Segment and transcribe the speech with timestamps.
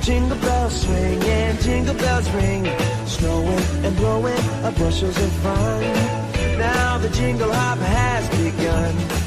[0.00, 2.64] Jingle bells swing and jingle bells ring.
[3.06, 5.82] Snowing and blowing up bushels of fun.
[6.58, 9.21] Now the jingle hop has begun.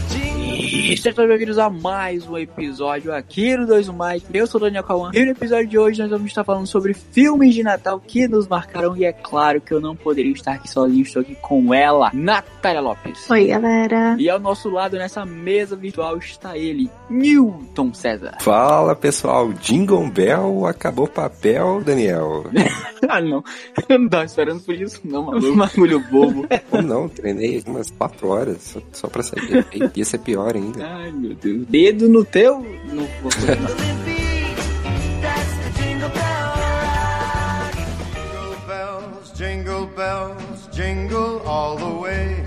[0.65, 4.23] E sejam bem-vindos a mais um episódio aqui no 2 Mais.
[4.33, 6.95] Eu sou o Daniel Cauã e no episódio de hoje nós vamos estar falando sobre
[6.95, 8.97] filmes de Natal que nos marcaram.
[8.97, 12.81] E é claro que eu não poderia estar aqui sozinho, estou aqui com ela, Natália
[12.81, 13.29] Lopes.
[13.29, 14.15] Oi, galera.
[14.17, 18.37] E ao nosso lado, nessa mesa virtual, está ele, Newton César.
[18.39, 22.43] Fala pessoal, Jingle Bell acabou o papel, Daniel.
[23.07, 23.43] ah, não.
[23.87, 25.53] Eu não tava esperando por isso, não, maluco.
[25.75, 26.47] Bagulho bobo.
[26.71, 29.63] Ou não, treinei umas 4 horas só, só pra saber.
[29.95, 30.85] Ia ser pior ainda.
[30.85, 31.67] Ai, meu Deus.
[31.67, 32.59] Dedo no teu.
[32.59, 33.07] No...
[39.35, 42.41] Jingle bells, jingle all the way.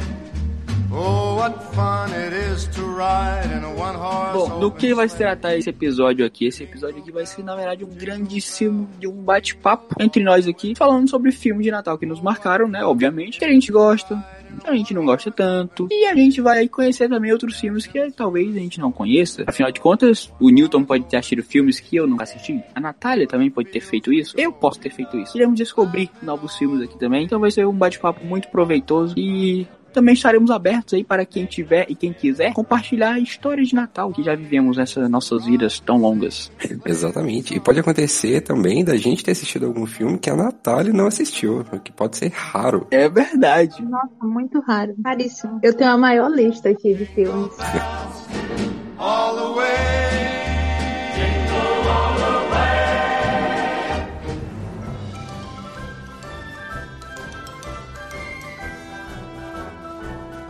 [0.90, 5.06] Oh, what fun it is to ride in a one horse Bom, do que vai
[5.06, 6.46] se tratar esse episódio aqui?
[6.46, 10.74] Esse episódio aqui vai ser, na verdade, um grandíssimo de um bate-papo entre nós aqui,
[10.74, 12.82] falando sobre filmes de Natal que nos marcaram, né?
[12.82, 14.16] Obviamente, que a gente gosta,
[14.64, 15.88] a gente não gosta tanto.
[15.90, 19.44] E a gente vai conhecer também outros filmes que talvez a gente não conheça.
[19.46, 22.62] Afinal de contas, o Newton pode ter assistido filmes que eu nunca assisti.
[22.74, 24.34] A Natália também pode ter feito isso.
[24.38, 25.36] Eu posso ter feito isso.
[25.36, 27.24] Iremos descobrir novos filmes aqui também.
[27.24, 29.14] Então vai ser um bate-papo muito proveitoso.
[29.16, 29.66] E
[29.98, 34.22] também estaremos abertos aí para quem tiver e quem quiser compartilhar histórias de Natal que
[34.22, 36.52] já vivemos nessas nossas vidas tão longas.
[36.86, 37.56] Exatamente.
[37.56, 41.64] E pode acontecer também da gente ter assistido algum filme que a Natália não assistiu,
[41.72, 42.86] o que pode ser raro.
[42.92, 43.82] É verdade.
[43.82, 44.94] Nossa, muito raro.
[45.04, 45.58] Raríssimo.
[45.64, 47.52] Eu tenho a maior lista aqui de filmes.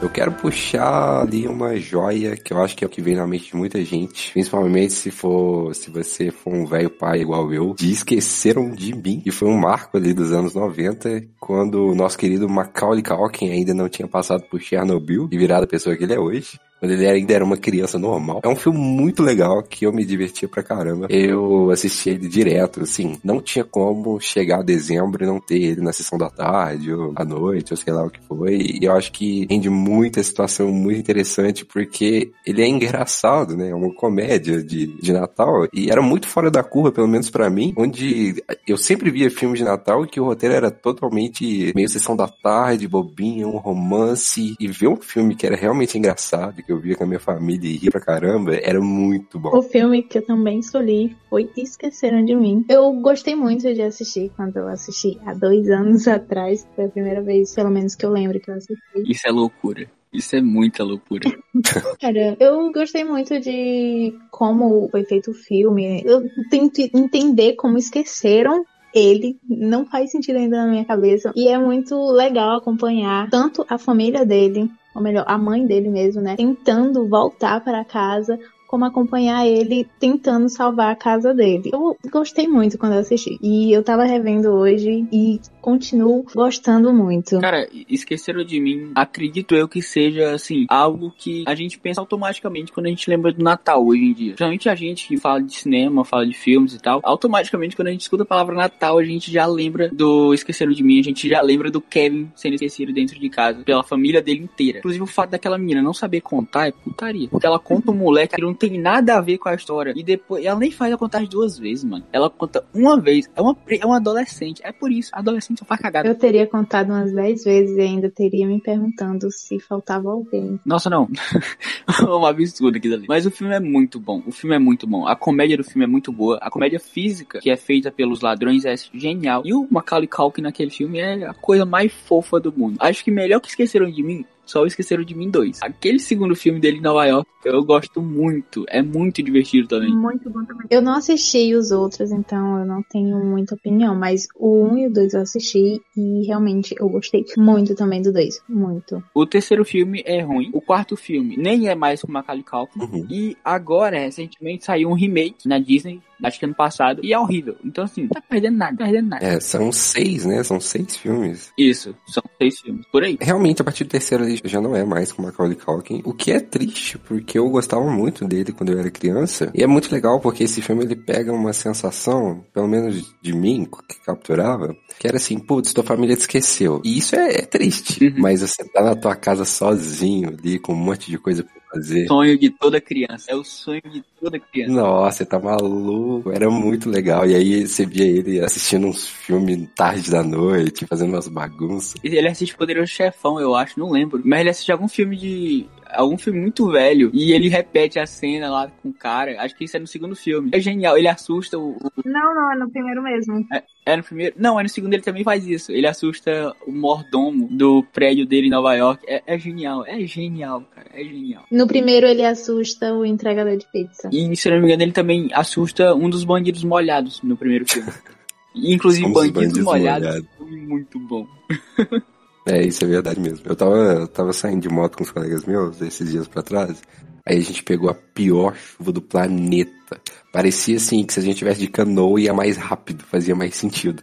[0.01, 3.27] Eu quero puxar ali uma joia que eu acho que é o que vem na
[3.27, 7.75] mente de muita gente, principalmente se for, se você for um velho pai igual eu,
[7.75, 12.17] de Esqueceram de Mim, que foi um marco ali dos anos 90, quando o nosso
[12.17, 16.15] querido Macaulay Culkin ainda não tinha passado por Chernobyl e virado a pessoa que ele
[16.15, 18.41] é hoje quando ele ainda era uma criança normal.
[18.43, 21.07] É um filme muito legal que eu me divertia pra caramba.
[21.11, 25.81] Eu assisti ele direto, assim, não tinha como chegar a dezembro e não ter ele
[25.81, 28.79] na sessão da tarde ou à noite, ou sei lá o que foi.
[28.81, 33.71] E eu acho que rende muita situação muito interessante porque ele é engraçado, né?
[33.71, 37.51] É uma comédia de, de Natal e era muito fora da curva, pelo menos para
[37.51, 42.17] mim, onde eu sempre via filmes de Natal que o roteiro era totalmente meio sessão
[42.17, 46.79] da tarde, bobinha, um romance e ver um filme que era realmente engraçado que eu
[46.79, 49.57] via com a minha família e ria pra caramba, era muito bom.
[49.57, 52.63] O filme que eu também escolhi foi Esqueceram de Mim.
[52.69, 56.69] Eu gostei muito de assistir quando eu assisti há dois anos atrás.
[56.77, 58.77] Foi a primeira vez, pelo menos que eu lembro que eu assisti.
[58.97, 59.91] Isso é loucura.
[60.13, 61.31] Isso é muita loucura.
[61.99, 66.03] Cara, eu gostei muito de como foi feito o filme.
[66.05, 68.63] Eu tento entender como esqueceram
[68.95, 71.33] ele não faz sentido ainda na minha cabeça.
[71.37, 76.21] E é muito legal acompanhar tanto a família dele, ou melhor, a mãe dele mesmo,
[76.21, 78.39] né, tentando voltar para casa
[78.69, 81.71] como acompanhar ele tentando salvar a casa dele.
[81.73, 83.39] Eu gostei muito quando eu assisti.
[83.43, 87.41] E eu tava revendo hoje e continuo gostando muito.
[87.41, 88.93] Cara, esqueceram de mim.
[88.95, 93.33] Acredito eu que seja, assim, algo que a gente pensa automaticamente quando a gente lembra
[93.33, 94.29] do Natal hoje em dia.
[94.33, 97.01] Principalmente a gente que fala de cinema, fala de filmes e tal.
[97.03, 100.83] Automaticamente, quando a gente escuta a palavra Natal, a gente já lembra do Esqueceram de
[100.83, 101.01] mim.
[101.01, 104.81] A gente já lembra do Kevin sendo esquecido dentro de casa pela família dele inteira.
[104.81, 107.29] Inclusive, o fato daquela menina não saber contar é putaria.
[107.29, 109.93] Porque ela conta um moleque que não tem nada a ver com a história.
[109.97, 112.05] E depois, ela nem faz a contagem duas vezes, mano.
[112.13, 113.29] Ela conta uma vez.
[113.35, 114.61] É uma, é uma adolescente.
[114.65, 115.11] É por isso.
[115.13, 116.09] Adolescente só faz cagada.
[116.09, 120.59] Eu teria contado umas 10 vezes e ainda teria me perguntando se faltava alguém.
[120.65, 121.09] Nossa, não.
[122.09, 123.07] um absurdo aqui dali.
[123.09, 124.23] Mas o filme é muito bom.
[124.27, 125.07] O filme é muito bom.
[125.07, 126.39] A comédia do filme é muito boa.
[126.41, 129.43] A comédia física, que é feita pelos ladrões, é genial.
[129.45, 132.77] E o Macaulay Culkin naquele filme é a coisa mais fofa do mundo.
[132.81, 135.63] Acho que melhor que esqueceram de mim só Esqueceram de Mim 2.
[135.63, 138.65] Aquele segundo filme dele em Nova York, eu gosto muito.
[138.69, 139.95] É muito divertido também.
[139.95, 140.67] Muito bom também.
[140.71, 144.87] Eu não assisti os outros, então eu não tenho muita opinião, mas o 1 e
[144.87, 148.43] o 2 eu assisti e realmente eu gostei muito também do 2.
[148.49, 149.03] Muito.
[149.15, 150.51] O terceiro filme é ruim.
[150.53, 152.81] O quarto filme nem é mais com Macaulay Culkin.
[152.81, 153.07] Uhum.
[153.11, 157.57] E agora, recentemente, saiu um remake na Disney, acho que ano passado, e é horrível.
[157.65, 159.25] Então, assim, não tá perdendo nada, tá perdendo nada.
[159.25, 160.43] É, são seis, né?
[160.43, 161.53] São seis filmes.
[161.59, 163.17] Isso, são seis filmes, por aí.
[163.21, 166.41] Realmente, a partir do terceiro já não é mais com Macaulay Culkin, o que é
[166.41, 169.51] triste, porque eu gostava muito dele quando eu era criança.
[169.55, 173.67] E é muito legal porque esse filme ele pega uma sensação, pelo menos de mim,
[173.89, 176.81] que capturava, que era assim, putz, tua família te esqueceu.
[176.85, 178.15] E isso é, é triste, Uhum.
[178.19, 182.07] mas você tá na tua casa sozinho ali, com um monte de coisa fazer.
[182.07, 183.31] Sonho de toda criança.
[183.31, 184.73] É o sonho de toda criança.
[184.73, 186.31] Nossa, você tá maluco.
[186.31, 187.27] Era muito legal.
[187.27, 191.95] E aí você via ele assistindo uns filmes tarde da noite, fazendo umas bagunças.
[192.03, 194.21] Ele assiste Poderoso Chefão, eu acho, não lembro.
[194.25, 195.67] Mas ele assiste algum filme de.
[195.91, 197.11] Algum filme muito velho.
[197.15, 199.41] E ele repete a cena lá com o cara.
[199.43, 200.51] Acho que isso é no segundo filme.
[200.53, 200.97] É genial.
[200.99, 201.71] Ele assusta o.
[201.73, 203.47] o- Não, não, é no primeiro mesmo.
[203.87, 204.35] É no primeiro?
[204.39, 205.73] Não, é no segundo ele também faz isso.
[205.73, 209.03] Ele assusta o mordomo do prédio dele em Nova York.
[209.09, 209.85] É, é genial.
[209.87, 210.89] É genial, cara.
[210.93, 211.45] É genial.
[211.51, 214.11] No primeiro ele assusta o entregador de pizza.
[214.13, 217.65] E se eu não me engano, ele também assusta um dos bandidos molhados no primeiro
[217.67, 217.91] filme.
[218.55, 220.09] Inclusive, bandidos, bandidos molhados.
[220.09, 220.69] molhados.
[220.69, 221.27] muito bom.
[222.49, 223.41] É, isso é verdade mesmo.
[223.45, 226.83] Eu tava, eu tava saindo de moto com os colegas meus esses dias pra trás.
[227.27, 230.01] Aí a gente pegou a pior chuva do planeta.
[230.33, 234.03] Parecia assim que se a gente tivesse de canoa ia mais rápido, fazia mais sentido.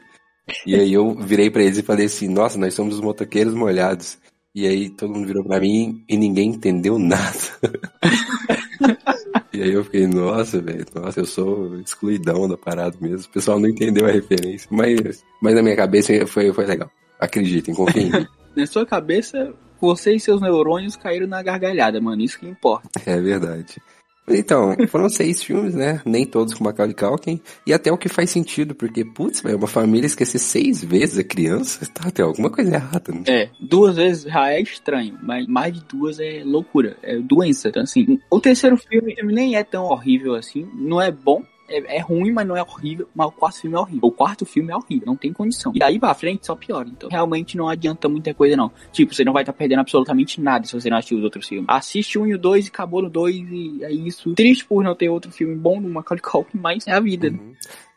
[0.64, 4.20] E aí eu virei pra eles e falei assim: Nossa, nós somos os motoqueiros molhados.
[4.54, 7.40] E aí todo mundo virou pra mim e ninguém entendeu nada.
[9.52, 13.26] e aí eu fiquei, nossa, velho, nossa, eu sou excluidão da parada mesmo.
[13.26, 14.70] O pessoal não entendeu a referência.
[14.72, 16.90] Mas, mas na minha cabeça foi, foi legal.
[17.20, 18.12] Acreditem, confiem.
[18.56, 22.22] Na sua cabeça, você e seus neurônios caíram na gargalhada, mano.
[22.22, 23.02] Isso que importa.
[23.06, 23.82] É verdade.
[24.28, 26.02] Então, foram seis filmes, né?
[26.04, 27.40] Nem todos com Macaulay Culkin.
[27.66, 31.24] E até o que faz sentido, porque, putz, velho, uma família esquecer seis vezes a
[31.24, 33.24] criança, tá, tem alguma coisa errada, né?
[33.28, 37.70] É, duas vezes já é estranho, mas mais de duas é loucura, é doença.
[37.70, 41.44] Então, assim, o terceiro filme nem é tão horrível assim, não é bom.
[41.68, 43.08] É, é ruim, mas não é horrível.
[43.14, 44.00] Mas o quarto filme é horrível.
[44.04, 45.72] O quarto filme é horrível, não tem condição.
[45.76, 46.88] E daí pra frente só piora.
[46.88, 48.72] Então realmente não adianta muita coisa, não.
[48.92, 51.66] Tipo, você não vai estar perdendo absolutamente nada se você não assistir os outros filmes.
[51.68, 54.34] Assiste um e o dois e acabou no dois e é isso.
[54.34, 57.30] Triste por não ter outro filme bom no Macaulay Culkin, mas é a vida.
[57.30, 57.40] né?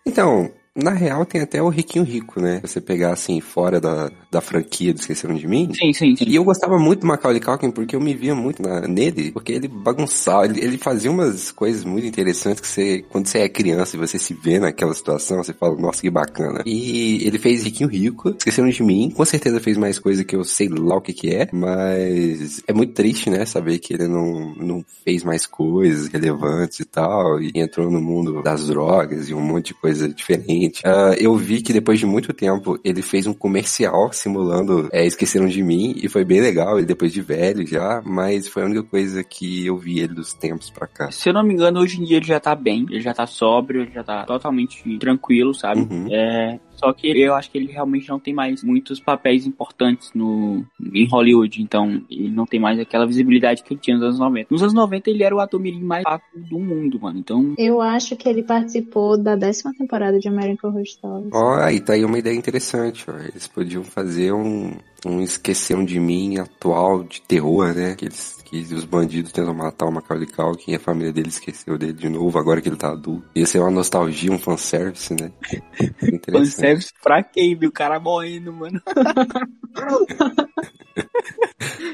[0.07, 0.51] Então,
[0.83, 2.61] na real tem até o Riquinho Rico, né?
[2.63, 5.73] Você pegar assim, fora da, da franquia do Esqueceram de Mim.
[5.75, 6.25] Sim, sim, sim.
[6.27, 9.53] E eu gostava muito do Macaulay Culkin porque eu me via muito na- nele, porque
[9.53, 13.97] ele bagunçava, ele, ele fazia umas coisas muito interessantes que você, quando você é criança
[13.97, 16.63] e você se vê naquela situação, você fala, nossa, que bacana.
[16.67, 20.45] E ele fez Riquinho Rico, Esqueceram de Mim, com certeza fez mais coisa que eu
[20.45, 24.55] sei lá o que que é, mas é muito triste, né, saber que ele não,
[24.55, 29.41] não fez mais coisas relevantes e tal, e entrou no mundo das drogas e um
[29.41, 30.68] monte de coisa diferente.
[30.85, 35.47] Ah, eu vi que depois de muito tempo ele fez um comercial simulando é, Esqueceram
[35.47, 38.83] de Mim e foi bem legal, ele depois de velho já, mas foi a única
[38.83, 41.11] coisa que eu vi ele dos tempos pra cá.
[41.11, 43.27] Se eu não me engano, hoje em dia ele já tá bem, ele já tá
[43.27, 45.81] sóbrio, ele já tá totalmente tranquilo, sabe?
[45.81, 46.07] Uhum.
[46.11, 50.65] É, só que eu acho que ele realmente não tem mais muitos papéis importantes no,
[50.93, 54.49] em Hollywood, então ele não tem mais aquela visibilidade que ele tinha nos anos 90.
[54.51, 57.55] Nos anos 90 ele era o ator mirim mais fraco do mundo, mano, então...
[57.59, 61.31] Eu acho que ele participou da décima temporada de American Horror Stories.
[61.33, 63.19] Ó, aí tá aí uma ideia interessante, ó.
[63.19, 64.73] Eles podiam fazer um,
[65.05, 67.95] um Esqueceram de Mim atual de terror, né?
[67.95, 71.79] Que, eles, que os bandidos tentam matar o Macaulay Culkin e a família dele esqueceu
[71.79, 73.29] dele de novo, agora que ele tá adulto.
[73.35, 75.33] Ia ser uma nostalgia, um fanservice, né?
[76.31, 77.69] Fanservice pra quem, viu?
[77.69, 78.81] O cara morrendo, mano.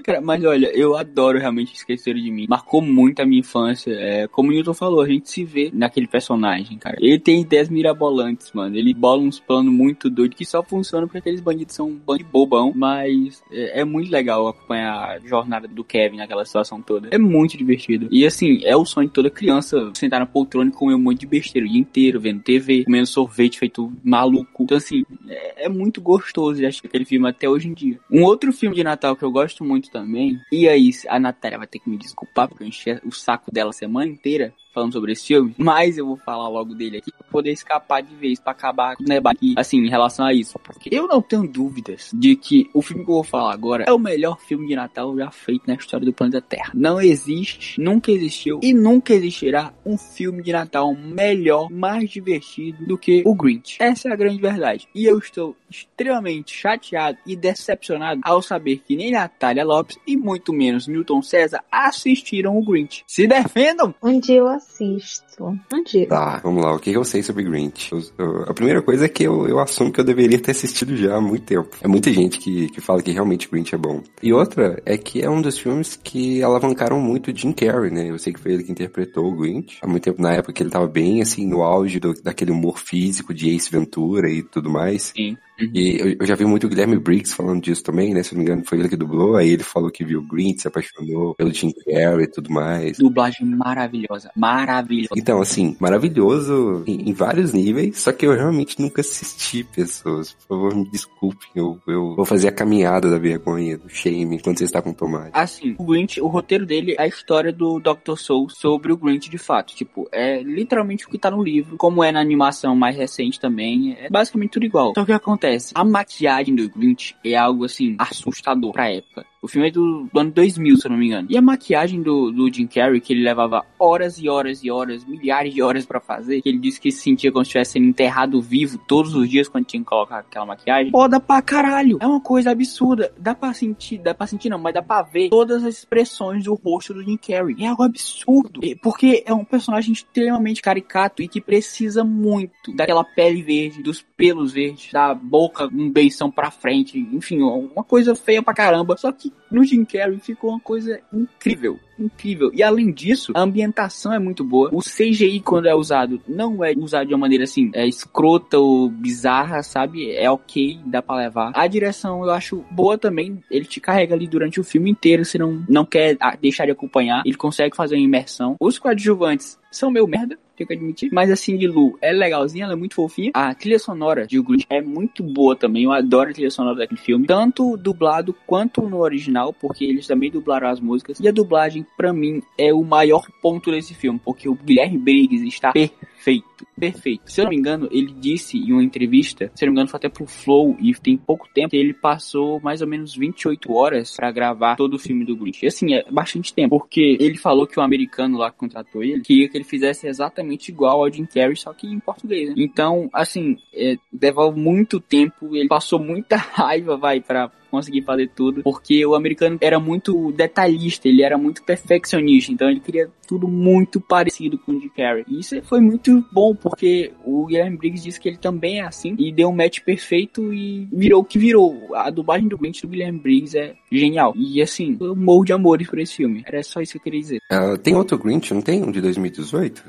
[0.05, 2.47] Cara, mas olha, eu adoro realmente Esqueceram de Mim.
[2.49, 3.91] Marcou muito a minha infância.
[3.93, 6.97] É, como o Newton falou, a gente se vê naquele personagem, cara.
[7.01, 8.77] Ele tem ideias mirabolantes, mano.
[8.77, 12.19] Ele bola uns planos muito doidos que só funcionam porque aqueles bandidos são um bando
[12.19, 12.73] de bobão.
[12.75, 17.09] Mas é, é muito legal acompanhar a jornada do Kevin naquela situação toda.
[17.11, 18.09] É muito divertido.
[18.11, 21.21] E assim, é o sonho de toda criança sentar na poltrona e comer um monte
[21.21, 24.63] de besteira o dia inteiro, vendo TV, comendo sorvete feito maluco.
[24.63, 27.99] Então, assim, é, é muito gostoso de assistir aquele filme até hoje em dia.
[28.11, 31.67] Um outro filme de Natal que eu gosto muito também, e aí a Natália vai
[31.67, 35.13] ter que me desculpar porque eu enchi o saco dela a semana inteira falando sobre
[35.13, 38.53] esse filme, mas eu vou falar logo dele aqui pra poder escapar de vez, pra
[38.53, 40.59] acabar com o debate, assim, em relação a isso.
[40.59, 43.93] Porque eu não tenho dúvidas de que o filme que eu vou falar agora é
[43.93, 46.73] o melhor filme de Natal já feito na história do planeta Terra.
[46.75, 52.99] Não existe, nunca existiu e nunca existirá um filme de Natal melhor, mais divertido do
[52.99, 53.77] que o Grinch.
[53.81, 54.89] Essa é a grande verdade.
[54.95, 60.53] E eu estou extremamente chateado e decepcionado ao saber que nem Natália Lopes e muito
[60.53, 63.05] menos Newton César assistiram o Grinch.
[63.07, 63.95] Se defendam!
[64.03, 65.45] Um dia assisto.
[65.73, 66.07] Um dia.
[66.09, 66.75] Tá, vamos lá.
[66.75, 67.93] O que eu sei sobre Grinch?
[67.93, 70.97] Eu- eu- a primeira coisa é que eu, eu assumo que eu deveria ter assistido
[70.97, 71.69] já há muito tempo.
[71.83, 74.03] É muita gente que, que fala que realmente Grinch é bom.
[74.23, 78.11] E outra é que é um dos filmes que alavancaram muito o Jim Carrey, né?
[78.11, 79.79] Eu sei que foi ele que interpretou o Grinch.
[79.83, 82.79] Há muito tempo, na época que ele tava bem, assim, no auge do- daquele humor
[82.79, 85.13] físico de Ace Ventura e tudo mais.
[85.17, 85.37] Sim.
[85.61, 85.71] Uhum.
[85.73, 88.23] E eu, eu já vi muito o Guilherme Briggs falando disso também, né?
[88.23, 89.37] Se não me engano, foi ele que dublou.
[89.37, 92.99] Aí ele falou que viu o Green, se apaixonou pelo Jim Carrey e tudo mais.
[92.99, 95.15] Dublagem maravilhosa, maravilhosa.
[95.17, 100.33] Então, assim, maravilhoso em, em vários níveis, só que eu realmente nunca assisti pessoas.
[100.33, 104.59] Por favor, me desculpem, eu, eu vou fazer a caminhada da vergonha, do shame, quando
[104.59, 105.31] você está com tomate.
[105.33, 108.17] Assim, o Grinch, o roteiro dele é a história do Dr.
[108.17, 109.75] Soul sobre o Grinch de fato.
[109.75, 113.97] Tipo, é literalmente o que tá no livro, como é na animação mais recente também,
[113.99, 114.93] é basicamente tudo igual.
[114.95, 115.73] Só que o que acontece?
[115.75, 119.27] A maquiagem do Grinch é algo, assim, assustador pra época.
[119.45, 121.29] O filme é do, do ano 2000, se eu não me engano.
[121.31, 125.05] E a maquiagem do, do Jim Carrey, que ele levava horas e horas e horas,
[125.05, 127.85] milhares de horas pra fazer, que ele disse que se sentia como se estivesse sendo
[127.87, 130.91] enterrado vivo todos os dias quando tinha que colocar aquela maquiagem.
[130.91, 131.99] Foda pra caralho.
[132.01, 133.13] É uma coisa absurda.
[133.19, 136.55] Dá pra sentir, dá pra sentir não, mas dá pra ver todas as expressões do
[136.55, 137.55] rosto do Jim Carrey.
[137.61, 138.61] É algo absurdo.
[138.65, 144.01] E- Porque é um personagem extremamente caricato e que precisa muito daquela pele verde, dos
[144.17, 148.97] pelos verdes, da boca um beição pra frente, enfim, uma coisa feia pra caramba.
[148.97, 151.79] Só que no Jim Carrey ficou uma coisa incrível.
[151.99, 152.51] Incrível.
[152.53, 154.71] E além disso, a ambientação é muito boa.
[154.73, 158.89] O CGI, quando é usado, não é usado de uma maneira assim, é escrota ou
[158.89, 160.13] bizarra, sabe?
[160.13, 161.53] É ok, dá pra levar.
[161.55, 163.43] A direção eu acho boa também.
[163.51, 165.25] Ele te carrega ali durante o filme inteiro.
[165.25, 168.57] Se não, não quer ah, deixar de acompanhar, ele consegue fazer uma imersão.
[168.61, 171.11] Os coadjuvantes são meio merda, tenho que admitir.
[171.13, 173.31] Mas a Cindy Lou é legalzinha, ela é muito fofinha.
[173.35, 175.85] A trilha sonora de O Grinch é muito boa também.
[175.85, 177.27] Eu adoro a trilha sonora daquele filme.
[177.27, 181.19] Tanto dublado quanto no original, porque eles também dublaram as músicas.
[181.19, 185.47] E a dublagem, pra mim, é o maior ponto desse filme, porque o Guilherme Briggs
[185.47, 186.67] está perfeito.
[186.79, 187.31] Perfeito.
[187.31, 189.89] Se eu não me engano, ele disse em uma entrevista, se eu não me engano,
[189.89, 193.73] foi até pro Flow, e tem pouco tempo, que ele passou mais ou menos 28
[193.73, 195.67] horas pra gravar todo o filme do Grinch.
[195.67, 199.49] Assim, é bastante tempo, porque ele falou que o americano lá que contratou ele queria
[199.49, 202.55] que ele fizesse exatamente igual ao Jim Carrey, só que em português, né?
[202.57, 208.63] Então, assim, é, levou muito tempo, ele passou muita raiva, vai, pra conseguir fazer tudo,
[208.63, 214.01] porque o americano era muito detalhista, ele era muito perfeccionista, então ele queria tudo muito
[214.01, 215.25] parecido com o Jim Carrey.
[215.29, 219.15] E isso foi muito bom, porque o Guilherme Briggs disse que ele também é assim,
[219.19, 221.95] e deu um match perfeito e virou o que virou.
[221.95, 224.33] A dublagem do Grinch do Guilherme Briggs é genial.
[224.37, 226.43] E assim, eu morro de amores por esse filme.
[226.47, 227.41] Era só isso que eu queria dizer.
[227.51, 228.83] Ah, tem outro Grinch, não tem?
[228.83, 229.85] Um de 2018?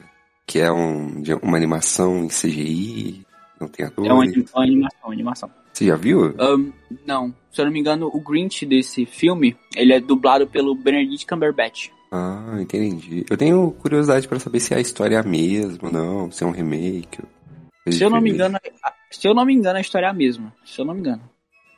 [0.48, 3.26] Que é um, de uma animação em CGI,
[3.60, 4.06] não tem ator.
[4.06, 5.65] É uma, uma animação, uma animação.
[5.76, 6.34] Você já viu?
[6.40, 6.72] Ahn,
[7.06, 11.28] não, se eu não me engano, o Grinch desse filme, ele é dublado pelo Benedict
[11.28, 11.90] Cumberbatch.
[12.10, 13.26] Ah, entendi.
[13.30, 16.52] Eu tenho curiosidade pra saber se a história é a mesma, não, se é um
[16.52, 17.22] remake.
[17.90, 18.58] Se eu não me engano,
[19.12, 20.56] se eu não me engano, a história é a mesma.
[20.64, 21.30] Se eu não me engano.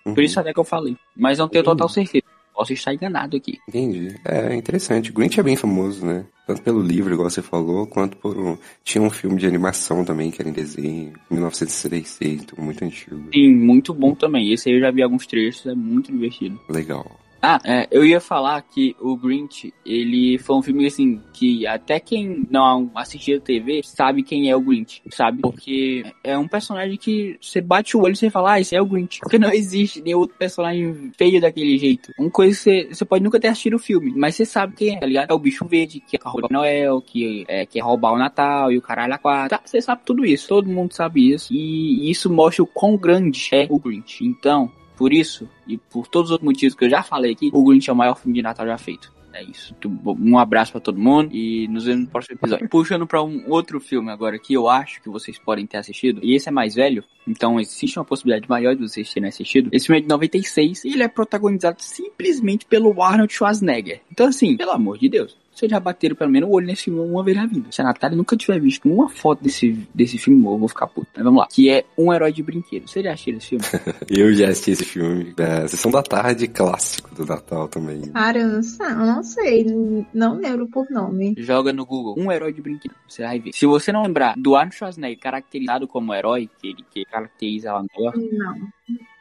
[0.04, 0.96] Por Uhum, isso até que eu falei.
[1.16, 2.24] Mas não tenho total certeza.
[2.58, 3.60] Posso estar enganado aqui.
[3.68, 4.16] Entendi.
[4.26, 5.12] É interessante.
[5.14, 6.26] Grinch é bem famoso, né?
[6.48, 8.58] Tanto pelo livro, igual você falou, quanto por um...
[8.84, 13.30] Tinha um filme de animação também, que era em desenho, 1966, então muito antigo.
[13.32, 14.52] Sim, muito bom também.
[14.52, 16.60] Esse aí eu já vi alguns trechos, é muito divertido.
[16.68, 17.06] Legal.
[17.50, 21.98] Ah, é, eu ia falar que o Grinch, ele foi um filme assim que até
[21.98, 25.42] quem não assistia TV sabe quem é o Grinch, sabe?
[25.44, 28.82] Porque é um personagem que você bate o olho e você fala, ah, esse é
[28.82, 29.22] o Grinch.
[29.24, 32.12] Porque não existe nenhum outro personagem feio daquele jeito.
[32.20, 34.98] Uma coisa que você, você pode nunca ter assistido o filme, mas você sabe quem
[34.98, 35.32] é, tá ligado?
[35.32, 38.78] É o bicho verde, que é o Noel, que é, quer roubar o Natal e
[38.78, 39.58] o caralho a quatro.
[39.58, 41.54] Tá, você sabe tudo isso, todo mundo sabe isso.
[41.54, 44.26] E isso mostra o quão grande é o Grinch.
[44.26, 47.64] Então, por isso, e por todos os outros motivos que eu já falei aqui, o
[47.64, 49.16] Grinch é o maior filme de Natal já feito.
[49.34, 49.76] É isso.
[50.04, 52.68] Um abraço pra todo mundo e nos vemos no próximo episódio.
[52.70, 56.34] Puxando pra um outro filme agora que eu acho que vocês podem ter assistido, e
[56.34, 59.70] esse é mais velho, então existe uma possibilidade maior de vocês terem assistido.
[59.72, 64.02] Esse filme é de 96 e ele é protagonizado simplesmente pelo Arnold Schwarzenegger.
[64.12, 65.38] Então assim, pelo amor de Deus.
[65.58, 67.68] Vocês já bateram pelo menos o olho nesse filme uma vez na vida.
[67.72, 71.08] Se a Natália nunca tiver visto uma foto desse, desse filme, eu vou ficar puto.
[71.16, 71.48] Mas vamos lá.
[71.52, 72.88] Que é Um Herói de Brinquedo.
[72.88, 73.66] Você já assistiu esse filme?
[74.08, 75.34] Eu já assisti esse filme.
[75.36, 78.02] É, Sessão da Tarde, clássico do Natal também.
[78.12, 79.66] Cara, eu não sei, não sei,
[80.14, 81.34] não lembro por nome.
[81.40, 82.94] Joga no Google um herói de brinquedo.
[83.08, 83.52] Você vai ver.
[83.54, 87.84] Se você não lembrar do Arnold Schwarzenegger caracterizado como herói, que ele que caracteriza lá
[87.96, 88.14] melhor.
[88.16, 88.72] Não,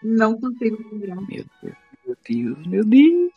[0.02, 1.16] não consigo lembrar.
[1.16, 1.76] Meu Deus,
[2.06, 3.32] meu Deus, meu Deus.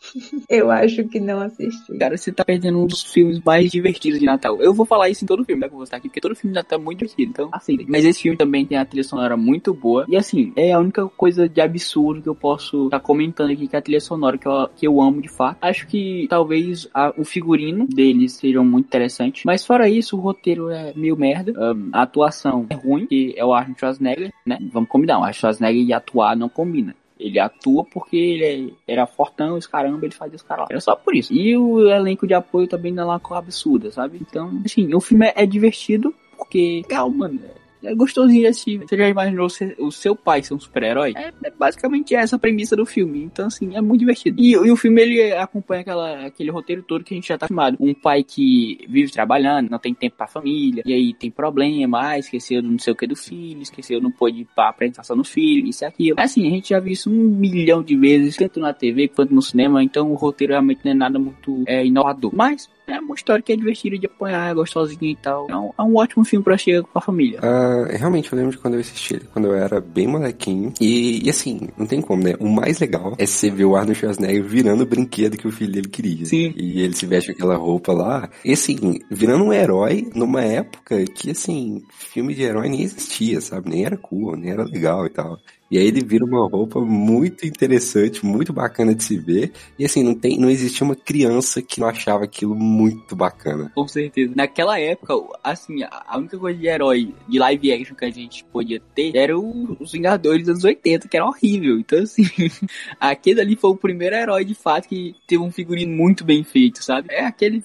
[0.48, 1.98] Eu acho que não assisti.
[1.98, 4.60] Cara, você tá perdendo um dos filmes mais divertidos de Natal.
[4.60, 5.66] Eu vou falar isso em todo filme, né?
[5.68, 7.30] Que eu vou estar aqui, porque todo filme de Natal é muito divertido.
[7.30, 7.78] Então, assim.
[7.88, 10.04] Mas esse filme também tem a trilha sonora muito boa.
[10.08, 13.74] E assim, é a única coisa de absurdo que eu posso estar comentando aqui, que
[13.74, 15.58] é a trilha sonora que eu, que eu amo de fato.
[15.60, 19.44] Acho que talvez a- o figurino deles seja muito interessante.
[19.44, 21.52] Mas fora isso, o roteiro é meio merda.
[21.56, 24.58] Ahn, a atuação é ruim, que é o Arnold Schwarzenegger, né?
[24.72, 26.94] Vamos combinar, o Arnold Schwarzenegger e atuar não combina.
[27.20, 30.68] Ele atua porque ele é- era fortão, esse caramba, ele fazia os caras lá.
[30.70, 31.32] Era só por isso.
[31.32, 34.18] E o elenco de apoio também não é uma coisa absurda, sabe?
[34.20, 37.38] Então, assim, o filme é, é divertido porque, legal, mano.
[37.82, 38.78] É gostosinho de assistir.
[38.78, 41.12] Você já imaginou ser, o seu pai ser um super-herói?
[41.16, 43.22] É, é, basicamente essa a premissa do filme.
[43.22, 44.40] Então, assim, é muito divertido.
[44.40, 47.46] E, e, o filme, ele acompanha aquela, aquele roteiro todo que a gente já tá
[47.46, 47.76] acostumado.
[47.80, 52.18] Um pai que vive trabalhando, não tem tempo pra família, e aí tem problema, ah,
[52.18, 55.68] esqueceu não sei o que do filho, esqueceu, não pôde ir pra apresentação do filho,
[55.68, 56.20] isso e aquilo.
[56.20, 59.42] Assim, a gente já viu isso um milhão de vezes, tanto na TV quanto no
[59.42, 62.34] cinema, então o roteiro realmente não é nada muito é, inovador.
[62.34, 65.46] Mas é uma história que é divertida de apanhar, é gostosinha e tal.
[65.48, 67.40] É um, é um ótimo filme pra chegar com a família.
[67.40, 70.72] Uh, realmente, eu lembro de quando eu assisti ele, quando eu era bem molequinho.
[70.80, 72.34] E, e, assim, não tem como, né?
[72.38, 75.72] O mais legal é você ver o Arnold Schwarzenegger virando o brinquedo que o filho
[75.72, 76.24] dele queria.
[76.24, 76.52] Sim.
[76.56, 78.28] E ele se veste com aquela roupa lá.
[78.44, 83.70] E assim, virando um herói numa época que, assim, filme de herói nem existia, sabe?
[83.70, 85.38] Nem era cool, nem era legal e tal.
[85.70, 89.52] E aí ele vira uma roupa muito interessante, muito bacana de se ver.
[89.78, 93.70] E assim, não, tem, não existia uma criança que não achava aquilo muito bacana.
[93.74, 94.32] Com certeza.
[94.34, 98.80] Naquela época, assim, a única coisa de herói de live action que a gente podia
[98.94, 101.78] ter era o, os Vingadores dos anos 80, que era horrível.
[101.78, 102.24] Então, assim,
[102.98, 106.82] aquele ali foi o primeiro herói de fato que teve um figurino muito bem feito,
[106.82, 107.08] sabe?
[107.12, 107.62] É aquele,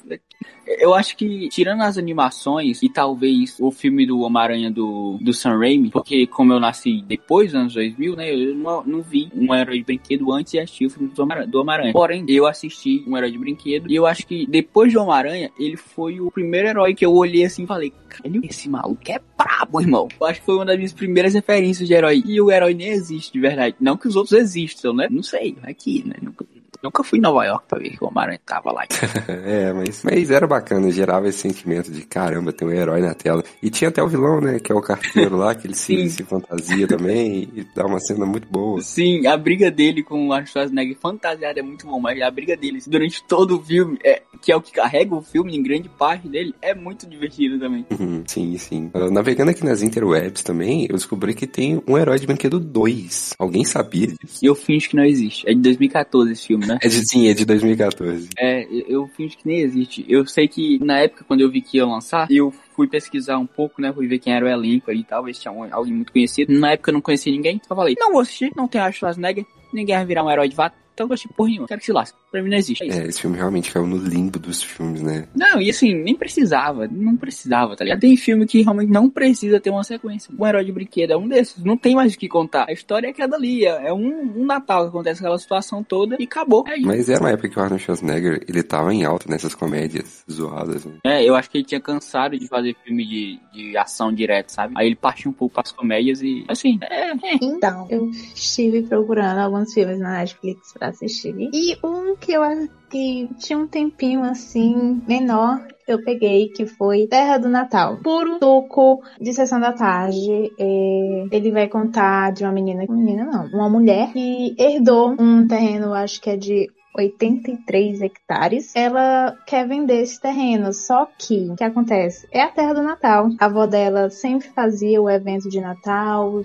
[0.67, 5.59] eu acho que, tirando as animações e talvez o filme do Homem-Aranha do, do Sam
[5.59, 9.53] Raimi, porque como eu nasci depois dos anos 2000, né, eu não, não vi um
[9.53, 11.11] herói de brinquedo antes de assistir o filme
[11.47, 11.93] do Homem-Aranha.
[11.93, 15.77] Porém, eu assisti um herói de brinquedo e eu acho que depois do Homem-Aranha, ele
[15.77, 19.81] foi o primeiro herói que eu olhei assim e falei, caralho, esse maluco é brabo,
[19.81, 20.07] irmão.
[20.19, 22.23] Eu acho que foi uma das minhas primeiras referências de herói.
[22.25, 23.75] E o herói nem existe, de verdade.
[23.79, 25.07] Não que os outros existam, né?
[25.11, 26.15] Não sei, aqui, né?
[26.21, 26.45] Nunca,
[26.81, 28.83] Nunca fui em Nova York pra ver que o Homem-Aranha tava lá.
[29.27, 33.43] é, mas, mas era bacana, gerava esse sentimento de caramba, tem um herói na tela.
[33.61, 34.59] E tinha até o vilão, né?
[34.59, 38.25] Que é o carteiro lá, que ele se, se, fantasia também e dá uma cena
[38.25, 38.81] muito boa.
[38.81, 42.55] Sim, a briga dele com o Arnold Schwarzenegger fantasiado é muito bom, mas a briga
[42.55, 45.89] deles durante todo o filme, é, que é o que carrega o filme em grande
[45.89, 47.85] parte dele, é muito divertido também.
[47.97, 48.91] Uhum, sim, sim.
[48.93, 53.33] Uh, navegando aqui nas interwebs também, eu descobri que tem um herói de brinquedo 2.
[53.39, 54.39] Alguém sabia disso?
[54.43, 55.49] Eu finjo que não existe.
[55.49, 56.77] É de 2014 esse filme, né?
[56.81, 58.29] É de, sim, é de 2014.
[58.37, 60.05] É, eu fingi que nem existe.
[60.07, 63.45] Eu sei que na época quando eu vi que ia lançar, eu fui pesquisar um
[63.45, 63.91] pouco, né?
[63.93, 66.53] Fui ver quem era o elenco ali e tal, ver se tinha alguém muito conhecido.
[66.53, 68.97] Na época eu não conhecia ninguém, então eu falei, não vou assistir, não tem Arnold
[68.97, 70.84] Schwarzenegger, ninguém vai virar um herói de vato.
[70.95, 71.67] Então eu gostei porra nenhuma.
[71.67, 72.17] Quero que se lasque.
[72.31, 72.83] Pra mim não existe.
[72.83, 75.27] É, é, esse filme realmente caiu no limbo dos filmes, né?
[75.35, 76.87] Não, e assim, nem precisava.
[76.87, 77.99] Não precisava, tá ligado?
[77.99, 80.33] Tem filme que realmente não precisa ter uma sequência.
[80.37, 81.61] Um herói de brinquedo é um desses.
[81.63, 82.65] Não tem mais o que contar.
[82.69, 83.65] A história é aquela ali.
[83.65, 86.63] É um, um Natal que acontece aquela situação toda e acabou.
[86.67, 90.23] É Mas era uma época que o Arnold Schwarzenegger, ele tava em alta nessas comédias
[90.31, 90.93] zoadas, né?
[91.03, 94.73] É, eu acho que ele tinha cansado de fazer filme de, de ação direto, sabe?
[94.77, 97.15] Aí ele partiu um pouco pras comédias e, assim, é, é.
[97.41, 101.35] Então, eu estive procurando alguns filmes na Netflix pra assistir.
[101.53, 102.43] E um que eu
[102.89, 107.97] que tinha um tempinho assim, menor, eu peguei, que foi Terra do Natal.
[107.97, 110.51] Puro suco de sessão da tarde.
[110.57, 115.93] É, ele vai contar de uma menina, menina não, uma mulher que herdou um terreno,
[115.93, 118.75] acho que é de 83 hectares.
[118.75, 122.27] Ela quer vender esse terreno, só que o que acontece?
[122.31, 123.29] É a terra do Natal.
[123.39, 126.41] A avó dela sempre fazia o evento de Natal,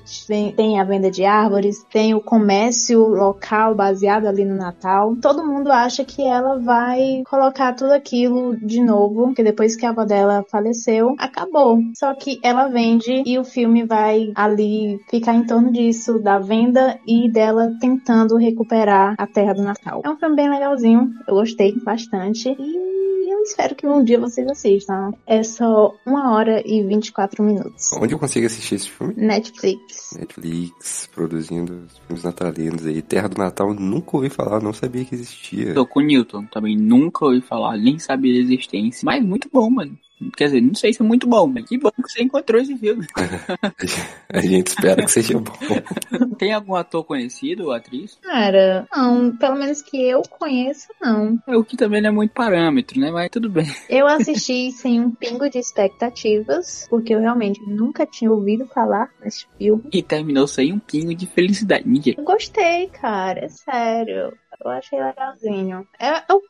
[0.56, 5.16] tem, a venda de árvores, tem o comércio local baseado ali no Natal.
[5.16, 9.90] Todo mundo acha que ela vai colocar tudo aquilo de novo, porque depois que a
[9.90, 11.78] avó dela faleceu, acabou.
[11.94, 16.98] Só que ela vende e o filme vai ali ficar em torno disso, da venda
[17.06, 20.02] e dela tentando recuperar a terra do Natal.
[20.04, 21.14] É um filme bem legalzinho.
[21.28, 22.48] Eu gostei bastante.
[22.48, 25.12] E eu espero que um dia vocês assistam.
[25.26, 27.92] É só uma hora e 24 minutos.
[27.92, 29.12] Onde eu consigo assistir esse filme?
[29.16, 30.16] Netflix.
[30.18, 33.02] Netflix, produzindo filmes natalinos aí.
[33.02, 35.74] Terra do Natal, nunca ouvi falar, não sabia que existia.
[35.74, 39.04] Tô com o Newton, também nunca ouvi falar, nem sabia da existência.
[39.04, 39.98] Mas muito bom, mano.
[40.36, 42.76] Quer dizer, não sei se é muito bom, mas que bom que você encontrou esse
[42.76, 43.06] filme.
[44.28, 45.52] a gente espera que seja bom.
[46.38, 48.18] Tem algum ator conhecido ou atriz?
[48.22, 49.36] Cara, não.
[49.36, 51.38] Pelo menos que eu conheço, não.
[51.46, 53.10] É o que também não é muito parâmetro, né?
[53.10, 53.66] Mas tudo bem.
[53.88, 59.46] Eu assisti sem um pingo de expectativas, porque eu realmente nunca tinha ouvido falar nesse
[59.58, 59.82] filme.
[59.92, 61.88] E terminou sem um pingo de felicidade.
[61.88, 62.22] Mentira.
[62.22, 63.44] gostei, cara.
[63.44, 64.32] É sério.
[64.64, 65.86] Eu achei legalzinho.
[65.98, 66.40] É, é o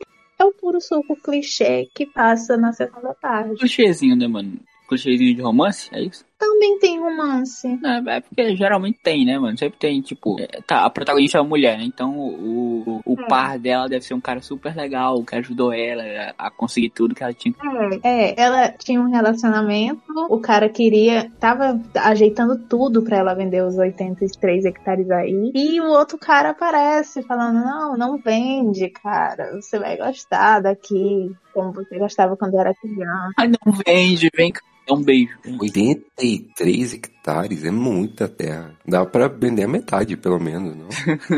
[0.40, 3.56] é o puro suco clichê que passa na sessão da tarde.
[3.56, 4.58] Clichêzinho, né, mano?
[4.88, 6.24] Clichêzinho de romance, é isso?
[6.40, 7.68] Também tem romance.
[7.84, 9.58] É, é porque geralmente tem, né, mano?
[9.58, 11.84] Sempre tem, tipo, é, tá, a protagonista é uma mulher, né?
[11.84, 13.26] Então o, o, o é.
[13.28, 16.02] par dela deve ser um cara super legal, que ajudou ela
[16.38, 17.54] a, a conseguir tudo que ela tinha.
[18.02, 20.00] É, é, ela tinha um relacionamento,
[20.30, 25.52] o cara queria, tava ajeitando tudo pra ela vender os 83 hectares aí.
[25.54, 29.60] E o outro cara aparece falando: Não, não vende, cara.
[29.60, 33.34] Você vai gostar daqui, como você gostava quando era criança.
[33.38, 34.62] Ai, não vende, vem cá.
[34.88, 35.38] É um beijo.
[35.44, 38.74] 83 43 hectares é muita terra.
[38.86, 40.88] Dá pra vender a metade, pelo menos, não?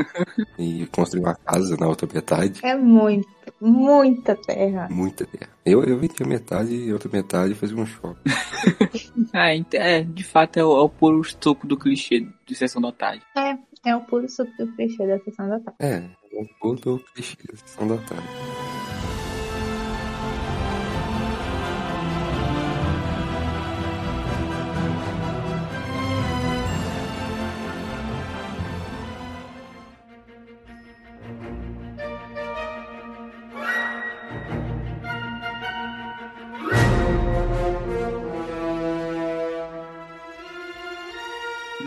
[0.59, 2.61] e construir uma casa na outra metade.
[2.63, 3.29] É muito,
[3.61, 4.89] muita terra.
[4.91, 5.51] Muita terra.
[5.65, 8.31] Eu, eu vendia metade e outra metade fazia um shopping.
[9.35, 12.93] Ah, é, de fato é o, é o puro suco do clichê de sessão da
[12.93, 13.23] tarde.
[13.37, 15.79] É, é o puro suco do clichê da sessão da tarde.
[15.81, 16.03] É,
[16.35, 18.72] um puto clichê da sessão da tarde.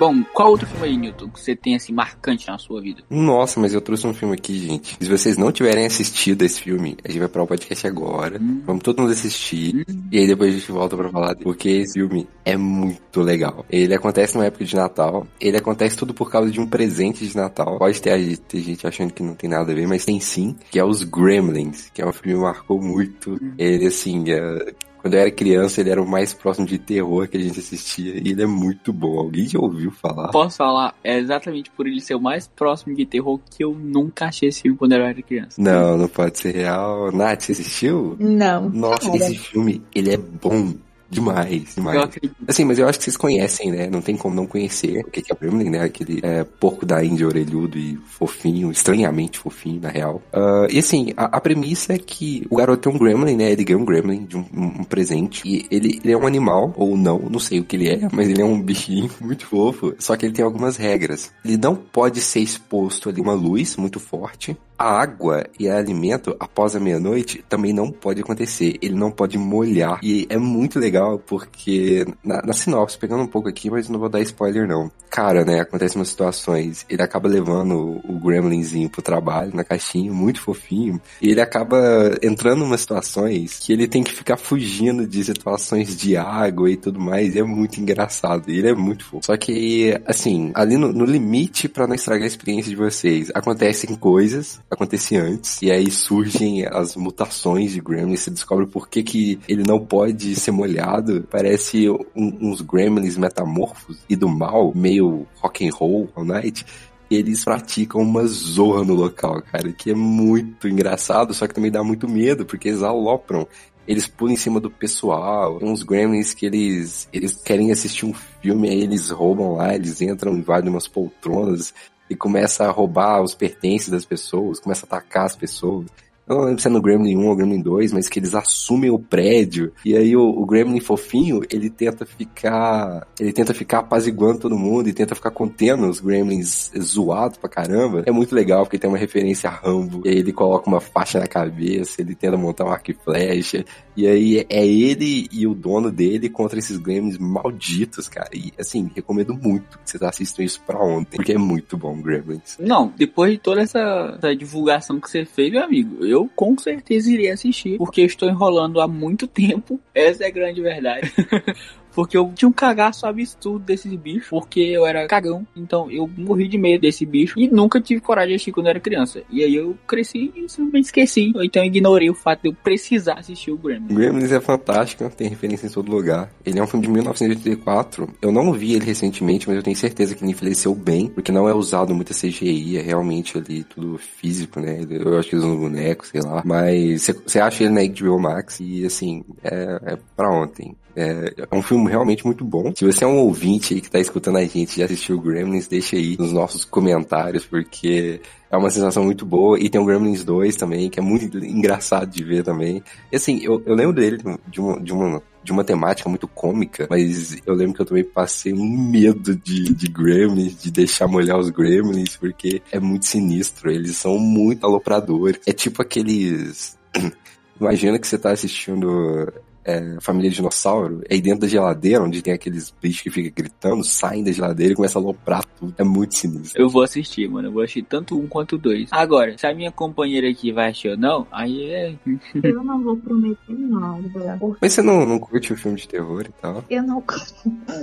[0.06, 3.02] Bom, qual outro filme aí, Newton, que você tem assim marcante na sua vida?
[3.10, 4.98] Nossa, mas eu trouxe um filme aqui, gente.
[5.00, 8.38] Se vocês não tiverem assistido esse filme, a gente vai para o podcast agora.
[8.65, 9.86] Vamos todo mundo assistir.
[10.12, 11.45] E aí depois a gente volta pra falar dele.
[11.45, 13.65] Porque esse filme é muito legal.
[13.69, 15.26] Ele acontece numa época de Natal.
[15.39, 17.80] Ele acontece tudo por causa de um presente de Natal.
[17.80, 20.58] Pode ter, ter gente achando que não tem nada a ver, mas tem sim.
[20.69, 21.89] Que é os Gremlins.
[21.93, 23.39] Que é um filme que marcou muito.
[23.58, 24.74] Ele, assim, é...
[25.06, 28.15] Quando eu era criança, ele era o mais próximo de terror que a gente assistia.
[28.15, 29.19] E ele é muito bom.
[29.19, 30.25] Alguém já ouviu falar?
[30.32, 34.26] Posso falar, é exatamente por ele ser o mais próximo de terror que eu nunca
[34.26, 35.62] achei esse filme quando eu era criança.
[35.62, 37.12] Não, não pode ser real.
[37.12, 38.16] Nath, você assistiu?
[38.20, 38.70] Não.
[38.70, 40.74] Nossa, Cara, esse filme, ele é bom
[41.10, 42.10] demais, demais.
[42.48, 43.88] Assim, mas eu acho que vocês conhecem, né?
[43.89, 45.82] Não tem como não conhecer o que é o Gremlin, né?
[45.84, 50.22] Aquele é, porco da Índia orelhudo e fofinho, estranhamente fofinho, na real.
[50.34, 53.52] Ah, e assim, a, a premissa é que o garoto tem um Gremlin, né?
[53.52, 55.41] Ele ganha um Gremlin de um, um- presente.
[55.46, 58.30] E ele, ele é um animal, ou não, não sei o que ele é, mas
[58.30, 59.94] ele é um bichinho muito fofo.
[60.00, 61.32] Só que ele tem algumas regras.
[61.44, 64.56] Ele não pode ser exposto ali a uma luz muito forte.
[64.78, 68.78] A água e alimento após a meia-noite também não pode acontecer.
[68.82, 70.00] Ele não pode molhar.
[70.04, 74.10] E é muito legal porque na, na sinopse, pegando um pouco aqui, mas não vou
[74.10, 74.92] dar spoiler não.
[75.10, 76.86] Cara, né, acontecem umas situações.
[76.90, 81.00] Ele acaba levando o, gremlinzinho pro trabalho na caixinha, muito fofinho.
[81.22, 81.78] E ele acaba
[82.22, 86.76] entrando em umas situações que ele tem que ficar fugindo de situações de água e
[86.76, 87.34] tudo mais.
[87.34, 88.50] E é muito engraçado.
[88.50, 89.26] Ele é muito fofo.
[89.26, 93.96] Só que, assim, ali no, no limite pra não estragar a experiência de vocês, acontecem
[93.96, 99.39] coisas, acontece antes, e aí surgem as mutações de Gremlins, você descobre por que, que
[99.47, 105.67] ele não pode ser molhado, parece um- uns Gremlins metamorfos e do mal, meio rock
[105.67, 106.65] and roll all night,
[107.10, 111.84] eles praticam uma zorra no local, cara, que é muito engraçado, só que também dá
[111.84, 113.47] muito medo, porque eles alopram.
[113.88, 115.60] Eles pulam em cima do pessoal.
[115.60, 120.01] Tem uns gremlins que eles, eles querem assistir um filme, aí eles roubam lá, eles
[120.01, 121.71] entram, invadem umas poltronas
[122.10, 125.86] e começa a roubar os pertences das pessoas, começa a atacar as pessoas.
[126.28, 128.89] Eu não lembro se é no Gremlin 1 ou Gremlin 2, mas que eles assumem
[128.89, 129.72] o prédio.
[129.86, 133.08] E aí o, o Gremlin fofinho, ele tenta ficar.
[133.20, 138.04] Ele tenta ficar apaziguando todo mundo e tenta ficar contendo os Gremlins zoados pra caramba.
[138.08, 140.02] É muito legal, porque tem uma referência a Rambo.
[140.04, 143.63] E aí ele coloca uma faixa na cabeça, ele tenta montar um arco e flecha.
[143.95, 148.29] E aí é ele e o dono dele contra esses Gremlins malditos, cara.
[148.34, 151.15] E assim, recomendo muito que vocês assistam isso pra ontem.
[151.17, 152.58] Porque é muito bom, Gremlins.
[152.60, 157.12] Não, depois de toda essa, essa divulgação que você fez, meu amigo, eu com certeza
[157.12, 159.79] iria assistir, porque eu estou enrolando há muito tempo.
[159.93, 161.12] Essa é a grande verdade.
[161.95, 166.47] Porque eu tinha um cagaço absurdo desses bichos, porque eu era cagão, então eu morri
[166.47, 169.23] de medo desse bicho e nunca tive coragem de assistir quando eu era criança.
[169.29, 173.51] E aí eu cresci e simplesmente esqueci, então ignorei o fato de eu precisar assistir
[173.51, 173.95] o Gremlin.
[173.95, 176.29] Gremlins é fantástico, tem referência em todo lugar.
[176.45, 178.10] Ele é um filme de 1984.
[178.21, 181.47] Eu não vi ele recentemente, mas eu tenho certeza que ele envelheceu bem, porque não
[181.47, 184.86] é usado muita CGI, é realmente ali tudo físico, né?
[184.89, 186.43] Eu acho que eles usam bonecos, sei lá.
[186.45, 190.75] Mas você acha ele na HBO Max e, assim, é, é pra ontem.
[190.95, 192.73] É, é um filme realmente muito bom.
[192.75, 195.67] Se você é um ouvinte aí que tá escutando a gente e já assistiu Gremlins,
[195.67, 199.60] deixa aí nos nossos comentários, porque é uma sensação muito boa.
[199.60, 202.81] E tem o Gremlins 2 também, que é muito engraçado de ver também.
[203.12, 206.88] E assim, eu, eu lembro dele de uma, de uma de uma temática muito cômica,
[206.89, 211.38] mas eu lembro que eu também passei um medo de, de Gremlins, de deixar molhar
[211.38, 215.39] os Gremlins, porque é muito sinistro, eles são muito alopradores.
[215.45, 216.75] É tipo aqueles...
[217.62, 219.31] Imagina que você tá assistindo
[219.65, 224.23] é, Família Dinossauro, aí dentro da geladeira, onde tem aqueles bichos que ficam gritando, saem
[224.23, 225.73] da geladeira e começam a aloprar tudo.
[225.78, 226.62] É muito sinistro.
[226.62, 227.47] Eu vou assistir, mano.
[227.47, 228.89] Eu vou assistir tanto um quanto dois.
[228.91, 231.95] Agora, se a minha companheira aqui vai assistir ou não, aí é.
[232.43, 234.38] Eu não vou prometer nada.
[234.39, 236.63] Porque Mas você não, não curte o filme de terror e tal?
[236.69, 237.04] eu não.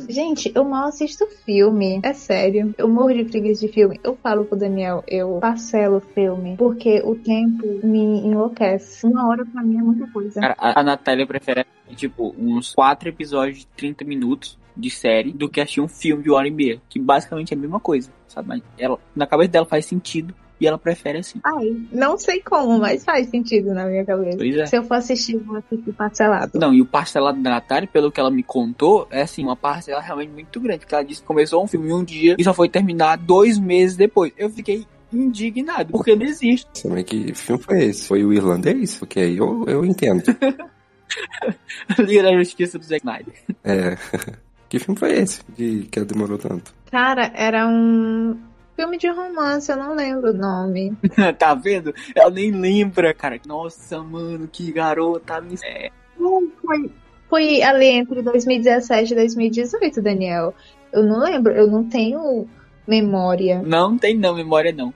[0.08, 2.00] Gente, eu mal assisto filme.
[2.02, 2.74] É sério.
[2.78, 3.98] Eu morro de preguiça de filme.
[4.04, 6.56] Eu falo pro Daniel, eu parcelo o filme.
[6.56, 9.06] Porque o tempo me enlouquece.
[9.06, 10.40] Uma hora pra mim é muita coisa.
[10.40, 11.64] Cara, a, a Natália prefere,
[11.94, 16.30] tipo, uns quatro episódios de 30 minutos de série do que assistir um filme de
[16.30, 18.48] uma hora e meia, que basicamente é a mesma coisa, sabe?
[18.48, 21.40] Mas ela, na cabeça dela faz sentido e ela prefere assim.
[21.42, 24.38] Ai, não sei como, mas faz sentido na minha cabeça.
[24.38, 24.66] Pois é.
[24.66, 26.58] Se eu for assistir, eu vou assistir parcelado.
[26.58, 30.00] Não, e o parcelado da Natália, pelo que ela me contou, é assim, uma parcela
[30.00, 30.80] realmente muito grande.
[30.80, 33.58] Porque ela disse que começou um filme em um dia e só foi terminar dois
[33.58, 34.32] meses depois.
[34.38, 36.82] Eu fiquei indignado, porque não existe.
[36.82, 38.06] Também que filme foi esse?
[38.06, 38.96] Foi o irlandês?
[38.96, 40.22] Porque aí eu, eu entendo.
[41.98, 43.34] Liga da Justiça do Zack Snyder.
[43.64, 43.96] É.
[44.68, 46.74] que filme foi esse de, que demorou tanto?
[46.90, 48.38] Cara, era um
[48.76, 50.96] filme de romance, eu não lembro o nome.
[51.38, 51.94] tá vendo?
[52.14, 53.38] Ela nem lembra, cara.
[53.46, 55.40] Nossa, mano, que garota.
[55.40, 55.90] me- É.
[56.60, 56.90] Foi,
[57.28, 60.54] foi ali entre 2017 e 2018, Daniel.
[60.92, 62.46] Eu não lembro, eu não tenho
[62.86, 63.62] memória.
[63.62, 64.92] Não tem não, memória não.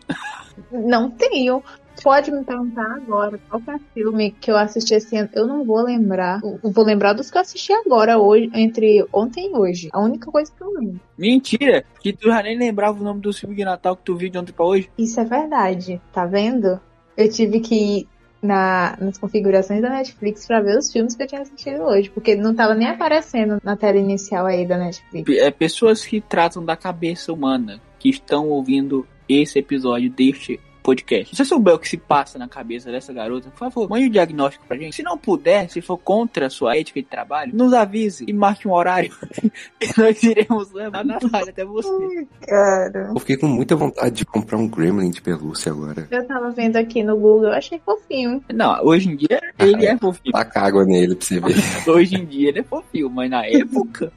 [0.71, 1.63] Não tenho.
[2.03, 5.29] Pode me perguntar agora qual foi o filme que eu assisti esse ano.
[5.33, 6.41] Eu não vou lembrar.
[6.43, 9.89] Eu vou lembrar dos que eu assisti agora, hoje, entre ontem e hoje.
[9.93, 11.01] A única coisa que eu lembro.
[11.19, 14.29] Mentira, que tu já nem lembrava o nome do filme de Natal que tu viu
[14.29, 14.91] de ontem pra hoje.
[14.99, 16.81] Isso é verdade, tá vendo?
[17.17, 18.09] Eu tive que ir
[18.43, 22.37] na, nas configurações da Netflix pra ver os filmes que eu tinha assistido hoje, porque
[22.37, 25.31] não tava nem aparecendo na tela inicial aí da Netflix.
[25.39, 31.35] É pessoas que tratam da cabeça humana, que estão ouvindo esse episódio deste podcast.
[31.35, 34.11] Se você souber o que se passa na cabeça dessa garota, por favor, mande um
[34.11, 34.95] diagnóstico pra gente.
[34.95, 38.69] Se não puder, se for contra a sua ética de trabalho, nos avise e marque
[38.69, 39.13] um horário.
[39.83, 42.29] e nós iremos levar a Natália até você.
[42.47, 43.11] Cara.
[43.13, 46.07] Eu fiquei com muita vontade de comprar um Gremlin de pelúcia agora.
[46.09, 48.45] Eu tava vendo aqui no Google, eu achei fofinho.
[48.55, 50.33] Não, hoje em dia ele é fofinho.
[50.33, 51.57] Taca água nele pra você ver.
[51.91, 54.13] Hoje em dia ele é fofinho, mas na época.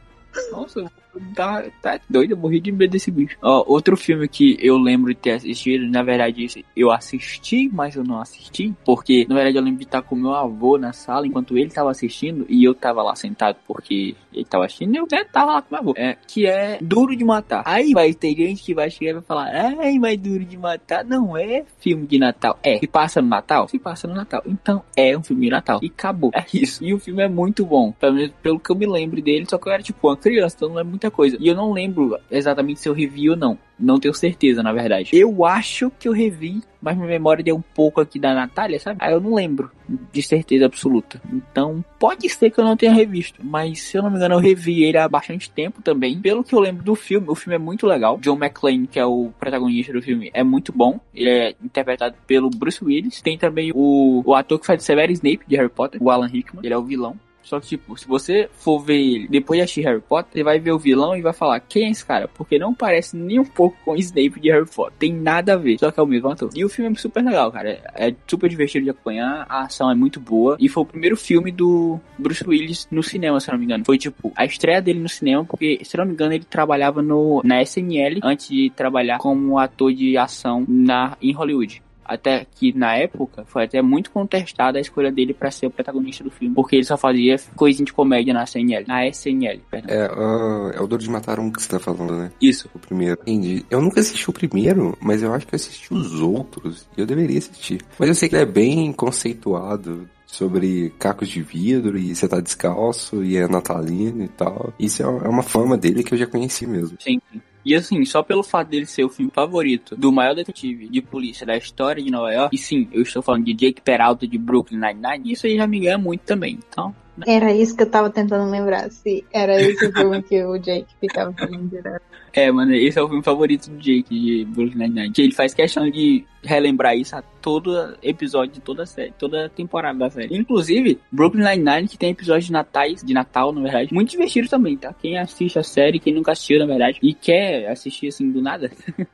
[0.52, 0.92] Nossa,
[1.36, 3.38] tá, tá doido, eu morri de medo desse bicho.
[3.42, 8.04] Ó, outro filme que eu lembro de ter assistido, na verdade, eu assisti, mas eu
[8.04, 11.58] não assisti, porque na verdade eu lembro de estar com meu avô na sala enquanto
[11.58, 15.54] ele tava assistindo e eu tava lá sentado porque ele tava assistindo eu né, tava
[15.54, 15.94] lá com meu avô.
[15.98, 17.64] É, que é Duro de Matar.
[17.66, 21.04] Aí vai ter gente que vai chegar e vai falar: Ai, mas Duro de Matar
[21.04, 22.58] não é filme de Natal.
[22.64, 23.68] É, se passa no Natal?
[23.68, 24.42] Se passa no Natal.
[24.46, 25.80] Então é um filme de Natal.
[25.82, 26.32] E acabou.
[26.34, 26.84] É isso.
[26.84, 27.92] E o filme é muito bom.
[27.92, 30.56] Pelo menos pelo que eu me lembro dele, só que eu era tipo uma criança,
[30.56, 31.38] então não é muita coisa.
[31.40, 33.58] E eu não lembro exatamente se eu revi ou não.
[33.80, 35.12] Não tenho certeza, na verdade.
[35.14, 39.00] Eu acho que eu revi, mas minha memória deu um pouco aqui da Natália, sabe?
[39.02, 39.72] Aí eu não lembro
[40.12, 41.22] de certeza absoluta.
[41.32, 43.40] Então, pode ser que eu não tenha revisto.
[43.42, 46.20] Mas, se eu não me engano, eu revi ele há bastante tempo também.
[46.20, 48.18] Pelo que eu lembro do filme, o filme é muito legal.
[48.18, 51.00] John McClane, que é o protagonista do filme, é muito bom.
[51.16, 53.22] Ele é interpretado pelo Bruce Willis.
[53.22, 56.28] Tem também o, o ator que faz o Severo Snape, de Harry Potter, o Alan
[56.28, 56.66] Rickman.
[56.66, 57.18] Ele é o vilão.
[57.50, 60.60] Só que, tipo, se você for ver ele depois de assistir Harry Potter, você vai
[60.60, 62.28] ver o vilão e vai falar, quem é esse cara?
[62.28, 64.94] Porque não parece nem um pouco com o Snape de Harry Potter.
[65.00, 66.52] Tem nada a ver, só que é o mesmo ator.
[66.54, 67.82] E o filme é super legal, cara.
[67.96, 70.58] É super divertido de acompanhar, a ação é muito boa.
[70.60, 73.84] E foi o primeiro filme do Bruce Willis no cinema, se eu não me engano.
[73.84, 77.02] Foi, tipo, a estreia dele no cinema, porque, se eu não me engano, ele trabalhava
[77.02, 82.74] no, na SNL antes de trabalhar como ator de ação na, em Hollywood até que
[82.76, 86.56] na época foi até muito contestada a escolha dele para ser o protagonista do filme,
[86.56, 89.96] porque ele só fazia coisinha de comédia na SNL, na SNL, perdão.
[89.96, 92.32] É, ah, é o Duro de Matar um que você tá falando, né?
[92.42, 92.68] Isso.
[92.74, 93.20] O primeiro.
[93.22, 93.64] Entendi.
[93.70, 96.88] Eu nunca assisti o primeiro, mas eu acho que eu assisti os outros.
[96.98, 97.82] E eu deveria assistir.
[98.00, 102.40] Mas eu sei que ele é bem conceituado sobre cacos de vidro e você tá
[102.40, 104.74] descalço e é natalino e tal.
[104.80, 106.98] Isso é é uma fama dele que eu já conheci mesmo.
[107.00, 107.20] Sim.
[107.66, 111.46] E assim, só pelo fato dele ser o filme favorito do maior detetive de polícia
[111.46, 114.80] da história de Nova York, e sim, eu estou falando de Jake Peralta de Brooklyn
[114.80, 116.58] Nine-Nine, isso aí já me ganha muito também.
[116.70, 116.96] Então,
[117.28, 120.88] Era isso que eu tava tentando lembrar, se era esse o filme que o Jake
[121.00, 122.02] ficava falando direto.
[122.34, 125.12] É, mano, esse é o filme favorito do Jake de Brooklyn Nine-Nine.
[125.12, 129.50] Que ele faz questão de relembrar isso a todo episódio de toda a série, toda
[129.50, 130.38] temporada da série.
[130.38, 134.78] Inclusive, Brooklyn Nine-Nine, que tem episódios de natais, de Natal, na verdade, muito divertido também,
[134.78, 134.94] tá?
[134.94, 138.72] Quem assiste a série, quem nunca assistiu, na verdade, e quer assistir assim do nada,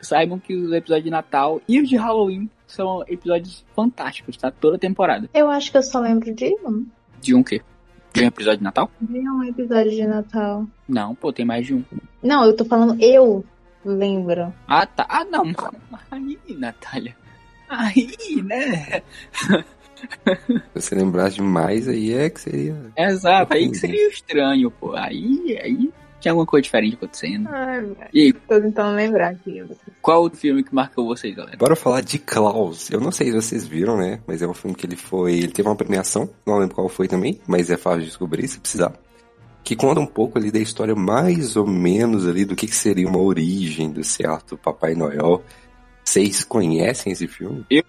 [0.00, 4.50] saibam que os episódios de Natal e os de Halloween são episódios fantásticos, tá?
[4.50, 5.30] Toda temporada.
[5.32, 6.86] Eu acho que eu só lembro de um.
[7.20, 7.60] De um quê?
[8.12, 8.90] De um episódio de Natal?
[9.00, 10.66] De um episódio de Natal.
[10.88, 11.84] Não, pô, tem mais de um.
[12.22, 13.44] Não, eu tô falando eu
[13.84, 14.52] lembro.
[14.66, 15.06] Ah, tá.
[15.08, 15.44] Ah, não.
[16.10, 17.16] Aí, Natália.
[17.68, 19.02] Aí, né?
[20.74, 22.76] Se você lembrasse de mais, aí é que seria.
[22.94, 24.94] Exato, aí que seria estranho, pô.
[24.94, 27.48] Aí, aí tinha alguma coisa diferente acontecendo.
[27.52, 27.96] Ai, velho.
[28.12, 29.62] E aí, Tô tentando lembrar aqui.
[30.00, 31.56] qual o filme que marcou vocês, galera?
[31.56, 32.90] Bora falar de Klaus.
[32.90, 34.20] Eu não sei se vocês viram, né?
[34.26, 35.34] Mas é um filme que ele foi.
[35.34, 38.58] Ele teve uma premiação, não lembro qual foi também, mas é fácil de descobrir se
[38.58, 38.92] precisar.
[39.62, 43.08] Que conta um pouco ali da história mais ou menos ali do que, que seria
[43.08, 45.42] uma origem do certo Papai Noel.
[46.06, 47.64] Vocês conhecem esse filme?
[47.68, 47.82] Eu,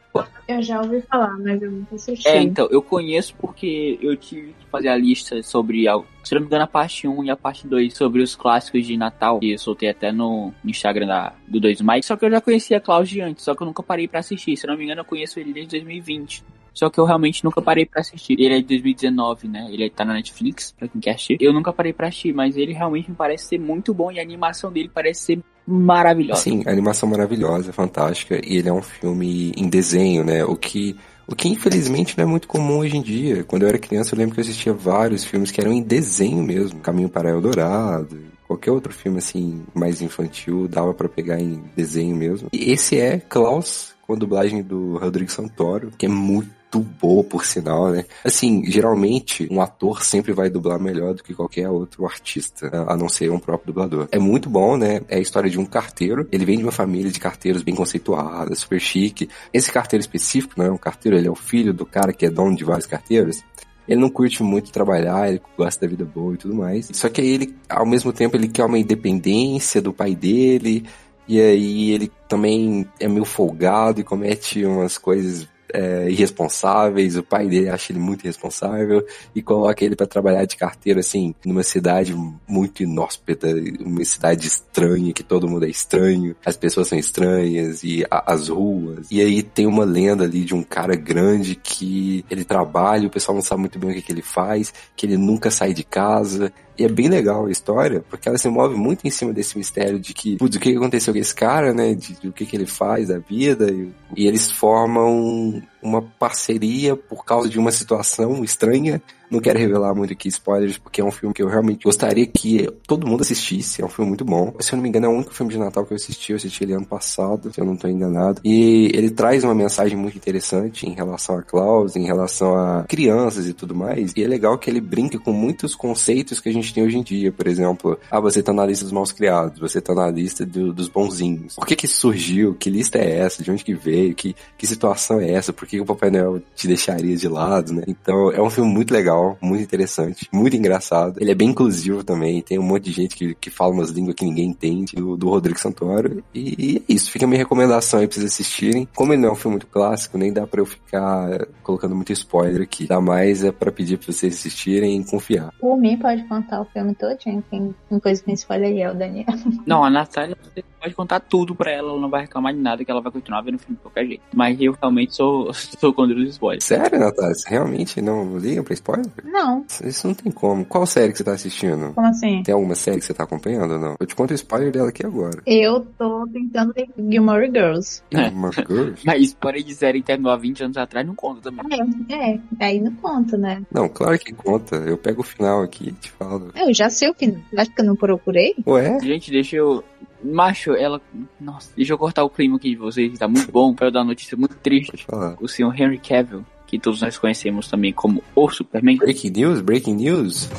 [0.47, 2.27] Eu já ouvi falar, mas eu nunca assisti.
[2.27, 5.86] é, então, eu conheço porque eu tive que fazer a lista sobre,
[6.23, 8.97] se não me engano, a parte 1 e a parte 2 sobre os clássicos de
[8.97, 12.06] Natal, que eu soltei até no Instagram da, do 2 Mike.
[12.08, 14.58] Só que eu já conhecia Klaus de antes, só que eu nunca parei pra assistir.
[14.58, 16.43] Se não me engano, eu conheço ele desde 2020.
[16.73, 18.34] Só que eu realmente nunca parei pra assistir.
[18.39, 19.67] Ele é de 2019, né?
[19.71, 21.38] Ele tá na Netflix, pra quem quer assistir.
[21.39, 24.23] Eu nunca parei pra assistir, mas ele realmente me parece ser muito bom e a
[24.23, 26.41] animação dele parece ser maravilhosa.
[26.41, 30.45] Sim, animação maravilhosa, fantástica, e ele é um filme em desenho, né?
[30.45, 30.95] O que,
[31.27, 33.43] o que infelizmente não é muito comum hoje em dia.
[33.43, 36.41] Quando eu era criança, eu lembro que eu assistia vários filmes que eram em desenho
[36.41, 36.80] mesmo.
[36.80, 42.47] Caminho para Eldorado, qualquer outro filme assim, mais infantil, dava pra pegar em desenho mesmo.
[42.53, 47.45] E esse é Klaus, com a dublagem do Rodrigo Santoro, que é muito boa, por
[47.45, 48.06] sinal, né?
[48.23, 53.08] Assim, geralmente, um ator sempre vai dublar melhor do que qualquer outro artista, a não
[53.08, 54.08] ser um próprio dublador.
[54.12, 55.01] É muito bom, né?
[55.08, 56.27] É a história de um carteiro.
[56.32, 59.30] Ele vem de uma família de carteiros bem conceituada, super chique.
[59.53, 62.30] Esse carteiro específico, não é um carteiro, ele é o filho do cara que é
[62.30, 63.43] dono de vários carteiros.
[63.88, 66.89] Ele não curte muito trabalhar, ele gosta da vida boa e tudo mais.
[66.91, 70.86] Só que aí ele, ao mesmo tempo, ele quer uma independência do pai dele.
[71.25, 77.47] E aí ele também é meio folgado e comete umas coisas é, irresponsáveis, o pai
[77.47, 82.15] dele acha ele muito irresponsável e coloca ele para trabalhar de carteiro assim, numa cidade
[82.47, 83.47] muito inóspita,
[83.80, 88.49] uma cidade estranha, que todo mundo é estranho, as pessoas são estranhas e a- as
[88.49, 89.08] ruas.
[89.12, 93.36] E aí tem uma lenda ali de um cara grande que ele trabalha, o pessoal
[93.36, 96.51] não sabe muito bem o que, que ele faz, que ele nunca sai de casa.
[96.78, 100.00] E é bem legal a história, porque ela se move muito em cima desse mistério
[100.00, 101.96] de que, putz, o que aconteceu com esse cara, né?
[101.96, 103.72] De, de o que que ele faz da vida.
[103.72, 109.02] E, e eles formam uma parceria por causa de uma situação estranha.
[109.30, 112.66] Não quero revelar muito aqui spoilers, porque é um filme que eu realmente gostaria que
[112.88, 113.82] todo mundo assistisse.
[113.82, 114.54] É um filme muito bom.
[114.62, 116.32] Se eu não me engano, é o único filme de Natal que eu assisti.
[116.32, 118.40] Eu assisti ele ano passado, se eu não estou enganado.
[118.46, 123.48] E ele traz uma mensagem muito interessante em relação a Klaus, em relação a crianças
[123.50, 124.13] e tudo mais.
[124.16, 127.04] E é legal que ele brinca com muitos conceitos que a gente tem hoje em
[127.04, 127.30] dia.
[127.30, 130.72] Por exemplo, ah, você tá na lista dos maus criados, você tá na lista do-
[130.72, 131.56] dos bonzinhos.
[131.56, 132.56] Por que que surgiu?
[132.56, 133.44] Que lista é essa?
[133.44, 134.16] De onde que veio?
[134.16, 135.52] Que, que situação é essa?
[135.52, 137.84] Por que o Papai Noel te deixaria de lado, né?
[137.88, 141.17] Então, é um filme muito legal, muito interessante, muito engraçado.
[141.19, 144.15] Ele é bem inclusivo também, tem um monte de gente que, que fala umas línguas
[144.15, 146.23] que ninguém entende, do, do Rodrigo Santoro.
[146.34, 148.88] E, e é isso, fica a minha recomendação aí pra vocês assistirem.
[148.95, 152.12] Como ele não é um filme muito clássico, nem dá pra eu ficar colocando muito
[152.13, 152.88] spoiler aqui.
[152.88, 155.51] Dá mais é pra pedir pra vocês assistirem e confiar.
[155.60, 157.43] Por mim, pode contar o filme todinho.
[157.49, 159.25] Quem, quem coisa que spoiler aí é o Daniel.
[159.65, 162.84] Não, a Natália, você pode contar tudo pra ela, ela não vai reclamar de nada,
[162.84, 164.23] que ela vai continuar vendo o filme de qualquer jeito.
[164.34, 166.63] Mas eu realmente sou, sou contra os spoilers.
[166.63, 167.34] Sério, Natália?
[167.34, 169.06] Você realmente não liga pra spoiler?
[169.24, 170.65] Não, Isso não tem como.
[170.65, 171.93] Qual série que você tá assistindo?
[171.93, 172.43] como assim?
[172.43, 173.96] Tem alguma série que você tá acompanhando ou não?
[174.00, 175.41] Eu te conto o spoiler dela aqui agora.
[175.46, 178.02] Eu tô tentando ver Gilmore Girls.
[178.12, 178.30] É.
[178.30, 179.02] Uma Girls?
[179.06, 181.65] Mas spoiler de série terminou há 20 anos atrás não conta também.
[182.10, 183.62] É, é, aí não conta, né?
[183.72, 184.76] Não, claro que conta.
[184.78, 186.52] Eu pego o final aqui e te falo.
[186.56, 187.41] Eu já sei o final.
[187.58, 188.56] Acho que eu não procurei.
[188.65, 189.00] Ué?
[189.02, 189.84] Gente, deixa eu.
[190.23, 191.01] Macho, ela.
[191.39, 193.91] Nossa, deixa eu cortar o clima aqui de vocês, que tá muito bom, pra eu
[193.91, 195.06] dar uma notícia muito triste.
[195.39, 199.62] O senhor Henry Cavill, que todos nós conhecemos também como o Superman, Breaking news?
[199.62, 200.49] Breaking news?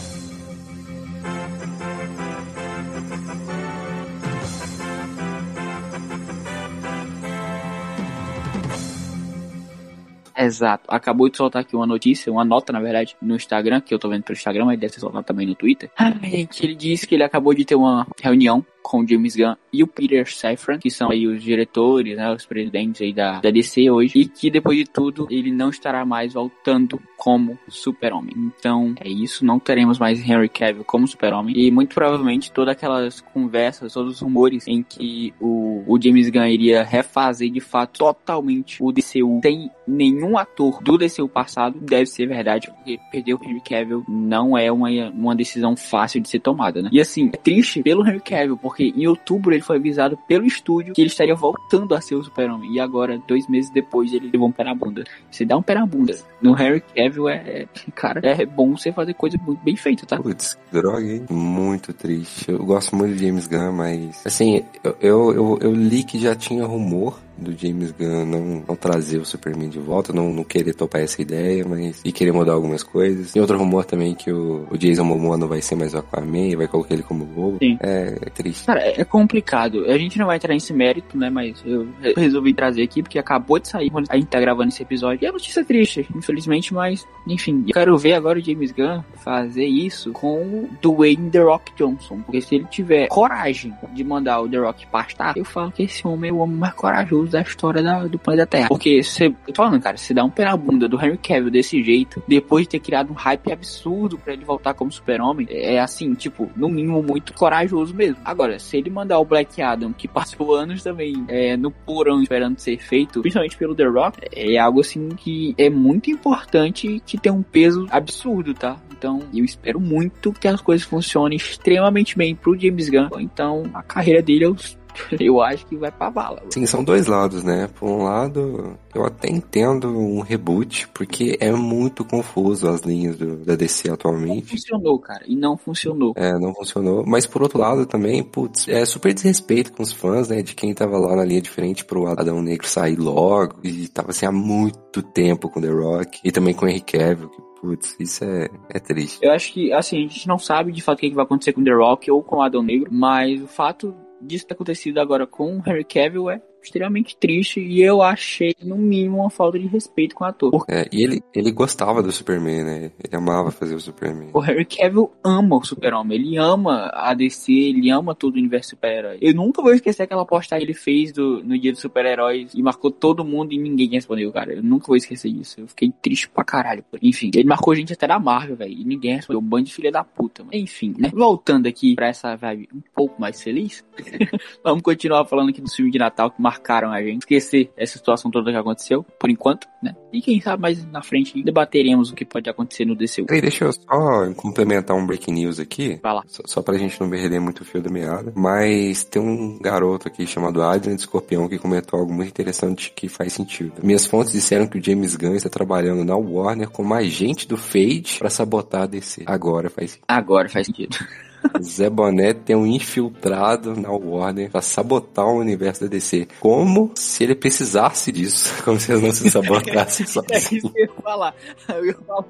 [10.41, 10.85] Exato.
[10.87, 14.09] Acabou de soltar aqui uma notícia, uma nota, na verdade, no Instagram, que eu tô
[14.09, 15.91] vendo pelo Instagram, mas deve ser soltado também no Twitter.
[15.99, 19.55] Ai, que ele disse que ele acabou de ter uma reunião com o James Gunn
[19.71, 23.51] e o Peter Safran, que são aí os diretores, né, os presidentes aí da, da
[23.51, 28.35] DC hoje, e que depois de tudo, ele não estará mais voltando como super-homem.
[28.35, 33.21] Então, é isso, não teremos mais Henry Cavill como super-homem, e muito provavelmente todas aquelas
[33.21, 38.83] conversas, todos os rumores em que o, o James Gunn iria refazer de fato totalmente
[38.83, 43.61] o DCU sem nenhum ator do DCU passado, deve ser verdade, porque perder o Henry
[43.61, 46.89] Cavill não é uma, uma decisão fácil de ser tomada, né?
[46.93, 50.95] E assim, é triste pelo Henry Cavill, porque em outubro ele foi avisado pelo estúdio
[50.95, 54.49] que ele estaria voltando a ser o super-homem, e agora, dois meses depois, ele levou
[54.49, 55.05] um pé na bunda.
[55.31, 56.17] Você dá um pé na bunda.
[56.41, 60.19] No Henry Cavill é, é- cara, é bom você fazer coisa muito bem feita, tá?
[60.19, 61.27] Putz, droga, hein?
[61.31, 62.51] Muito triste.
[62.51, 64.27] Eu gosto muito de James Gunn, mas...
[64.27, 68.77] Assim, eu, eu, eu, eu li que já tinha rumor do James Gunn não, não
[68.77, 72.01] trazer o Superman de volta, não, não querer topar essa ideia, mas...
[72.05, 73.33] E querer mudar algumas coisas.
[73.33, 76.57] Tem outro rumor também que o, o Jason Momoa não vai ser mais o Aquaman,
[76.57, 77.59] vai colocar ele como lobo.
[77.59, 77.79] Sim.
[77.81, 78.67] É, é triste.
[78.67, 79.85] Cara, é complicado.
[79.87, 81.31] A gente não vai entrar nesse mérito, né?
[81.31, 84.69] Mas eu re- resolvi trazer aqui porque acabou de sair quando a gente tá gravando
[84.69, 85.23] esse episódio.
[85.23, 87.65] E é notícia triste, infelizmente, mas enfim.
[87.67, 92.21] Eu quero ver agora o James Gunn fazer isso com o Dwayne The Rock Johnson.
[92.21, 96.07] Porque se ele tiver coragem de mandar o The Rock pastar, eu falo que esse
[96.07, 98.69] homem é o homem mais corajoso da história da, do planeta Terra.
[98.69, 101.51] Porque você, eu tô falando, cara, se dá um pé na bunda do Henry Cavill
[101.51, 105.79] desse jeito, depois de ter criado um hype absurdo para ele voltar como super-homem, é
[105.81, 108.17] assim, tipo, no mínimo muito corajoso mesmo.
[108.25, 112.59] Agora, se ele mandar o Black Adam, que passou anos também é, no porão esperando
[112.59, 117.33] ser feito, principalmente pelo The Rock, é algo assim que é muito importante que tem
[117.33, 118.77] um peso absurdo, tá?
[118.99, 123.09] Então, eu espero muito que as coisas funcionem extremamente bem pro James Gunn.
[123.21, 124.57] Então, a carreira dele eu,
[125.19, 126.43] eu acho que vai pra bala.
[126.51, 127.69] Sim, são dois lados, né?
[127.79, 133.37] Por um lado, eu até entendo um reboot, porque é muito confuso as linhas do,
[133.37, 134.51] da DC Não atualmente.
[134.51, 135.25] funcionou, cara.
[135.27, 136.13] E não funcionou.
[136.17, 137.05] É, não funcionou.
[137.07, 140.43] Mas por outro lado também, putz, é super desrespeito com os fãs, né?
[140.43, 143.61] De quem tava lá na linha de frente pro Adão Negro sair logo.
[143.65, 146.21] E tava assim há muito tempo com The Rock.
[146.25, 149.19] E também com o Henry Cavill, que putz, isso é, é triste.
[149.23, 151.53] Eu acho que, assim, a gente não sabe de fato o que que vai acontecer
[151.53, 155.27] com The Rock ou com o Adão Negro, mas o fato disso ter acontecido agora
[155.27, 159.67] com o Harry Cavill é extremamente triste e eu achei, no mínimo, uma falta de
[159.67, 160.65] respeito com o ator.
[160.69, 162.93] É, e ele, ele gostava do Superman, né?
[163.03, 164.31] Ele amava fazer o Superman.
[164.33, 168.71] o Harry Cavill ama o super-homem, ele ama a DC, ele ama todo o universo
[168.71, 169.19] super-herói.
[169.21, 172.63] Eu nunca vou esquecer aquela postagem que ele fez do, no dia dos super-heróis e
[172.63, 174.55] marcou todo mundo e ninguém respondeu, cara.
[174.55, 175.61] Eu nunca vou esquecer isso.
[175.61, 176.85] Eu fiquei triste pra caralho.
[177.03, 179.41] Enfim, ele marcou gente até da Marvel, velho, e ninguém respondeu.
[179.41, 180.57] Um bando de filha da puta, mano.
[180.57, 181.11] Enfim, né?
[181.13, 183.85] Voltando aqui pra essa vibe um pouco mais feliz,
[184.63, 187.23] vamos continuar falando aqui dos filmes de Natal que marcaram a gente.
[187.23, 189.95] Esquecer essa situação toda que aconteceu, por enquanto, né?
[190.13, 193.27] E quem sabe mais na frente debateremos o que pode acontecer no DCU.
[193.27, 195.99] Peraí, deixa eu só complementar um breaking news aqui.
[196.03, 196.23] Vai lá.
[196.27, 198.33] Só, só pra gente não perder muito o fio da meada.
[198.35, 203.33] Mas tem um garoto aqui chamado Adrian Escorpião que comentou algo muito interessante que faz
[203.33, 203.75] sentido.
[203.83, 208.17] Minhas fontes disseram que o James Gunn está trabalhando na Warner como agente do Fade
[208.19, 209.23] pra sabotar a DC.
[209.27, 210.05] Agora faz sentido.
[210.09, 210.97] Agora faz sentido.
[211.63, 216.29] Zé Boné tem um infiltrado na Warner pra sabotar o universo da DC.
[216.41, 218.53] Como se ele precisasse disso.
[218.65, 221.35] Como se eles não se sabotassem É isso que eu ia falar.
[221.69, 222.25] Eu ia falar,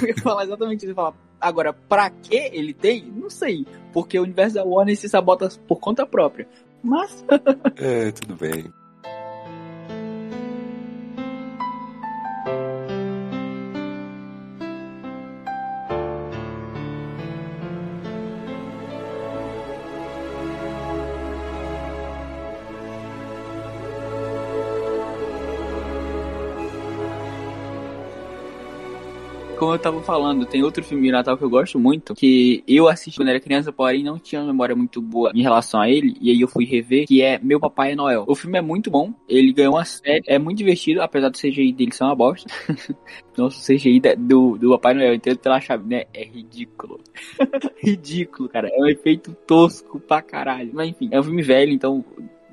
[0.00, 0.86] eu ia falar exatamente isso.
[0.86, 3.04] Eu ia falar, agora, pra que ele tem?
[3.14, 3.66] Não sei.
[3.92, 6.46] Porque o universo da Warner se sabota por conta própria.
[6.82, 7.24] Mas,
[7.76, 8.72] É, tudo bem.
[29.74, 33.18] Eu tava falando, tem outro filme de Natal que eu gosto muito, que eu assisti
[33.18, 36.30] quando era criança, porém não tinha uma memória muito boa em relação a ele, e
[36.30, 38.24] aí eu fui rever, que é Meu Papai é Noel.
[38.26, 41.72] O filme é muito bom, ele ganhou uma série, é muito divertido, apesar do CGI
[41.72, 42.48] dele ser uma bosta.
[43.36, 46.04] Nossa, o CGI do, do Papai Noel inteiro pela chave, né?
[46.14, 47.00] É ridículo.
[47.82, 48.68] ridículo, cara.
[48.72, 50.70] É um efeito tosco pra caralho.
[50.72, 52.04] Mas enfim, é um filme velho, então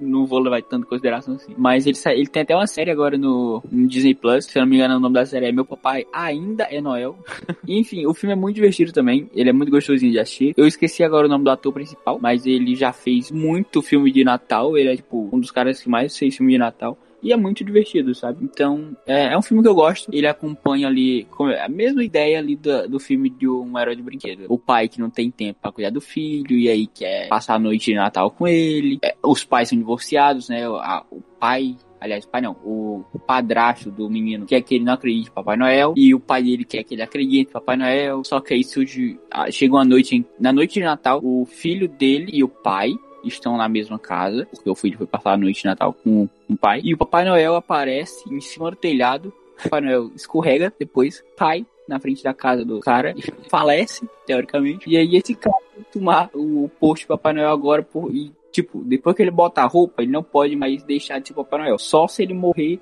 [0.02, 1.54] não vou levar tanto em consideração assim.
[1.58, 4.46] Mas ele, ele tem até uma série agora no, no Disney Plus.
[4.46, 7.18] Se eu não me engano, o nome da série é Meu Papai Ainda é Noel.
[7.68, 9.30] Enfim, o filme é muito divertido também.
[9.34, 10.54] Ele é muito gostosinho de assistir.
[10.58, 14.24] Eu esqueci agora o nome do ator principal, mas ele já fez muito filme de
[14.24, 14.78] Natal.
[14.78, 16.98] Ele é, tipo, um dos caras que mais fez filme de Natal.
[17.24, 18.44] E é muito divertido, sabe?
[18.44, 20.10] Então, é, é um filme que eu gosto.
[20.14, 21.28] Ele acompanha ali
[21.64, 24.46] a mesma ideia ali do, do filme de um herói de brinquedo.
[24.50, 27.60] O pai que não tem tempo pra cuidar do filho e aí quer passar a
[27.60, 28.98] noite de Natal com ele.
[29.04, 30.66] É, os pais são divorciados, né?
[30.66, 34.94] A- o pai Aliás, o pai não, o padrasto do menino quer que ele não
[34.94, 35.94] acredite em Papai Noel.
[35.96, 38.24] E o pai dele quer que ele acredite em Papai Noel.
[38.24, 39.20] Só que aí surge.
[39.30, 43.58] ah, Chega uma noite, na noite de Natal, o filho dele e o pai estão
[43.58, 46.82] na mesma casa, porque o filho foi passar a noite de Natal com o pai.
[46.84, 49.34] E o Papai Noel aparece em cima do telhado.
[49.60, 53.14] O Papai Noel escorrega, depois cai na frente da casa do cara
[53.50, 54.90] falece, teoricamente.
[54.90, 58.14] E aí esse cara que tomar o posto de Papai Noel agora por.
[58.16, 61.34] E, tipo, depois que ele bota a roupa, ele não pode mais deixar de ser
[61.34, 61.78] Papai Noel.
[61.78, 62.80] Só se ele morrer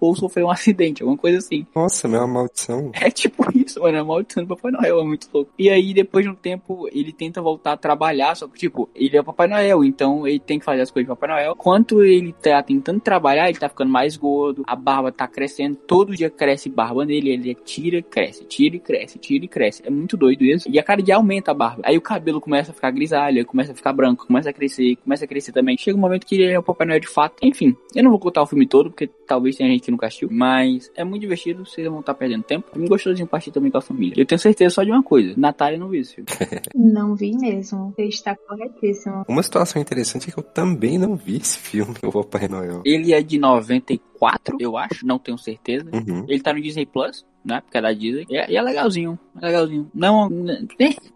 [0.00, 1.66] ou sofrer um acidente, alguma coisa assim.
[1.74, 2.90] Nossa, minha maldição.
[2.94, 3.98] É tipo isso, mano.
[3.98, 5.50] É maldição do Papai Noel, é muito louco.
[5.58, 9.16] E aí, depois de um tempo, ele tenta voltar a trabalhar, só que, tipo, ele
[9.16, 11.52] é o Papai Noel, então ele tem que fazer as coisas de Papai Noel.
[11.52, 16.16] Enquanto ele tá tentando trabalhar, ele tá ficando mais gordo, a barba tá crescendo, todo
[16.16, 19.82] dia cresce barba nele, ele tira, cresce, tira e cresce, tira e cresce.
[19.84, 20.68] É muito doido isso.
[20.70, 21.82] E a cada dia aumenta a barba.
[21.84, 25.24] Aí o cabelo começa a ficar grisalho, começa a ficar branco, começa a crescer, começa
[25.24, 25.76] a crescer também.
[25.76, 27.36] Chega um momento que ele é o Papai Noel de fato.
[27.42, 30.28] Enfim, eu não vou contar o filme todo, porque talvez tenha gente que nunca assistiu,
[30.30, 32.68] mas é muito divertido, vocês vão estar perdendo tempo.
[32.74, 34.20] É muito gostosinho assistir também com a família.
[34.20, 36.28] Eu tenho certeza só de uma coisa, Natália não viu esse filme.
[36.74, 37.92] Não vi mesmo.
[37.96, 39.24] Você está corretíssimo.
[39.28, 42.82] Uma situação interessante é que eu também não vi esse filme, o Papai Noel.
[42.84, 45.88] Ele é de 94, eu acho, não tenho certeza.
[45.92, 46.24] Uhum.
[46.28, 47.60] Ele tá no Disney Plus, né?
[47.62, 48.26] Porque é da Disney.
[48.28, 49.90] E é, é legalzinho, é legalzinho.
[49.94, 50.66] Não, né,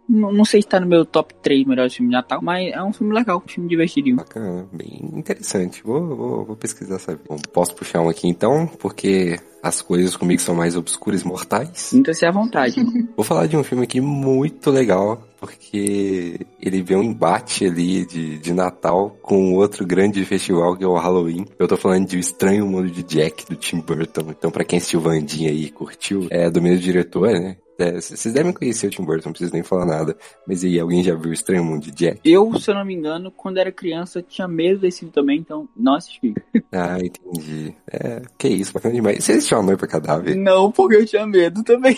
[0.09, 2.83] não, não sei se tá no meu top 3 melhores filmes de Natal, mas é
[2.83, 4.17] um filme legal, um filme divertidinho.
[4.17, 5.83] Bacana, bem interessante.
[5.85, 7.21] Vou, vou, vou pesquisar, sabe?
[7.53, 11.71] Posso puxar um aqui então, porque as coisas comigo são mais obscuras e mortais.
[11.75, 12.83] Sinta-se à vontade.
[12.83, 13.09] mano.
[13.17, 18.39] Vou falar de um filme aqui muito legal, porque ele vê um embate ali de,
[18.39, 21.47] de Natal com outro grande festival que é o Halloween.
[21.59, 24.31] Eu tô falando de O Estranho Mundo de Jack, do Tim Burton.
[24.31, 27.57] Então, pra quem assistiu Vandinha aí e curtiu, é do mesmo diretor, né?
[27.83, 30.17] É, vocês devem conhecer o Tim Burton, não preciso nem falar nada.
[30.47, 32.21] Mas aí, alguém já viu O Estranho Mundo de Jack?
[32.25, 35.69] Eu, se eu não me engano, quando era criança, tinha medo desse filme também, então
[35.77, 36.33] não assisti.
[36.75, 37.75] Ah, entendi.
[37.87, 39.23] É, que isso, bacana demais.
[39.23, 40.35] Você assistiu A Noiva Cadáver?
[40.35, 41.95] Não, porque eu tinha medo também.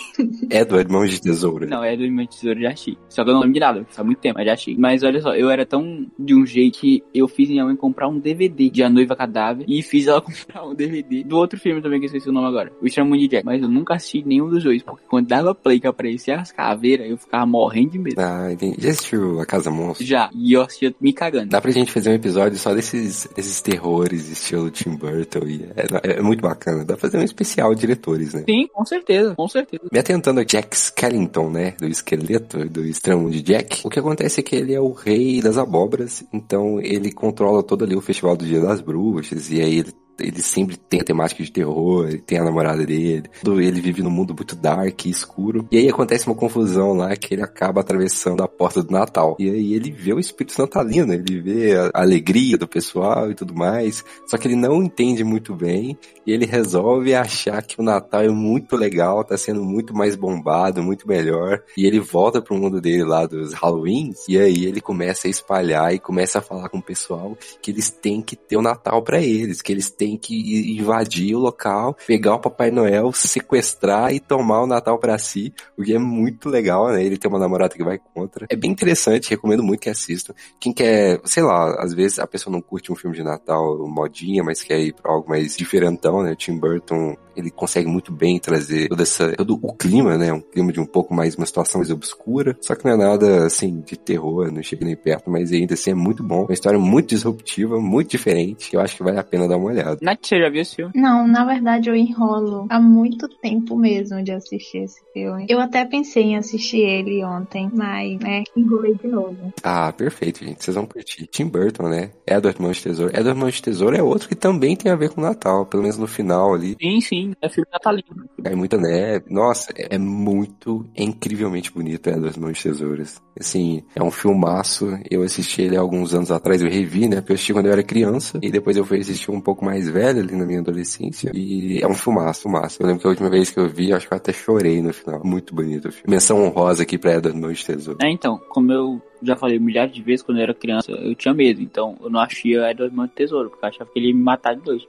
[0.50, 1.68] É do Irmãos de Tesouro?
[1.68, 2.98] Não, é do Irmão de Tesouro, já achei.
[3.08, 4.76] Só que eu não lembro de nada, faz muito tempo, mas já achei.
[4.76, 8.08] Mas olha só, eu era tão de um jeito que eu fiz minha mãe comprar
[8.08, 11.80] um DVD de A Noiva Cadáver e fiz ela comprar um DVD do outro filme
[11.80, 12.72] também, que eu esqueci o nome agora.
[12.82, 13.44] O Estranho Mundo de Jack.
[13.44, 17.08] Mas eu nunca assisti nenhum dos dois, porque quando dava play que aparecia as caveiras,
[17.08, 18.20] eu ficava morrendo de medo.
[18.20, 18.76] Ah, entendi.
[18.80, 20.06] Já assistiu A Casa Monstro?
[20.06, 21.50] Já, e eu assistia me cagando.
[21.50, 25.46] Dá pra gente fazer um episódio só desses, desses terrores, estilo Tim Burton.
[25.46, 26.84] E é, é muito bacana.
[26.84, 28.44] Dá pra fazer um especial diretores, né?
[28.48, 29.84] Sim, com certeza, com certeza.
[29.92, 31.74] Me atentando a Jack Skellington, né?
[31.78, 33.80] Do esqueleto, do Estranho de Jack.
[33.84, 36.24] O que acontece é que ele é o rei das abóboras.
[36.32, 39.50] Então ele controla todo ali o festival do Dia das Bruxas.
[39.50, 43.28] E aí ele ele sempre tem a temática de terror, ele tem a namorada dele,
[43.44, 45.66] ele vive num mundo muito dark e escuro.
[45.70, 49.36] E aí acontece uma confusão lá que ele acaba atravessando a porta do Natal.
[49.38, 53.54] E aí ele vê o espírito natalino, ele vê a alegria do pessoal e tudo
[53.54, 54.04] mais.
[54.26, 58.28] Só que ele não entende muito bem e ele resolve achar que o Natal é
[58.28, 61.62] muito legal, tá sendo muito mais bombado, muito melhor.
[61.76, 65.94] E ele volta pro mundo dele lá dos Halloweens e aí ele começa a espalhar
[65.94, 69.22] e começa a falar com o pessoal que eles têm que ter o Natal para
[69.22, 74.62] eles, que eles têm que invadir o local, pegar o Papai Noel, sequestrar e tomar
[74.62, 77.04] o Natal para si, o que é muito legal, né?
[77.04, 78.46] Ele tem uma namorada que vai contra.
[78.50, 80.34] É bem interessante, recomendo muito que assistam.
[80.60, 84.42] Quem quer, sei lá, às vezes a pessoa não curte um filme de Natal modinha,
[84.42, 86.34] mas quer ir pra algo mais diferentão, né?
[86.36, 90.32] Tim Burton, ele consegue muito bem trazer todo, essa, todo o clima, né?
[90.32, 92.56] Um clima de um pouco mais, uma situação mais obscura.
[92.60, 95.90] Só que não é nada, assim, de terror, não chega nem perto, mas ainda assim
[95.90, 96.44] é muito bom.
[96.44, 99.70] Uma história muito disruptiva, muito diferente, que eu acho que vale a pena dar uma
[99.70, 99.93] olhada.
[100.00, 100.92] Nath, você já viu esse filme?
[100.94, 105.46] Não, na verdade eu enrolo há muito tempo mesmo de assistir esse filme.
[105.48, 109.52] Eu até pensei em assistir ele ontem, mas, né, enrolei de novo.
[109.62, 110.62] Ah, perfeito, gente.
[110.62, 111.26] Vocês vão curtir.
[111.26, 112.10] Tim Burton, né?
[112.26, 113.16] Edward Mãos de Tesouro.
[113.16, 115.82] Edward Mãos de Tesouro é outro que também tem a ver com o Natal, pelo
[115.82, 116.76] menos no final ali.
[116.80, 118.28] Sim, sim, é filme natalino.
[118.42, 119.26] Cai muita neve.
[119.30, 123.22] Nossa, é muito, é incrivelmente bonito Edward Mãos de Tesouras.
[123.38, 124.96] Assim, é um filmaço.
[125.10, 127.16] Eu assisti ele há alguns anos atrás, eu revi, né?
[127.16, 128.38] Porque eu assisti quando eu era criança.
[128.40, 131.32] E depois eu fui assistir um pouco mais velho ali na minha adolescência.
[131.34, 132.80] E é um filmaço, filmaço.
[132.80, 134.92] Eu lembro que a última vez que eu vi, acho que eu até chorei no
[134.92, 135.20] final.
[135.24, 136.10] Muito bonito o filme.
[136.10, 137.98] Menção honrosa aqui pra Edward Mãos de Tesouro.
[138.02, 141.34] É, então, como eu já falei milhares de vezes quando eu era criança, eu tinha
[141.34, 141.60] medo.
[141.60, 144.22] Então, eu não achia Edward Mão de Tesouro, porque eu achava que ele ia me
[144.22, 144.86] matar de dois.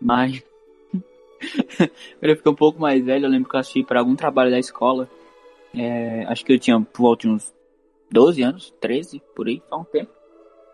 [0.00, 0.42] Mas...
[2.20, 4.50] Quando eu fiquei um pouco mais velho, eu lembro que eu assisti para algum trabalho
[4.50, 5.08] da escola.
[5.74, 7.59] É, acho que eu tinha por volta de uns
[8.10, 10.10] 12 anos, 13, por aí, faz um tempo.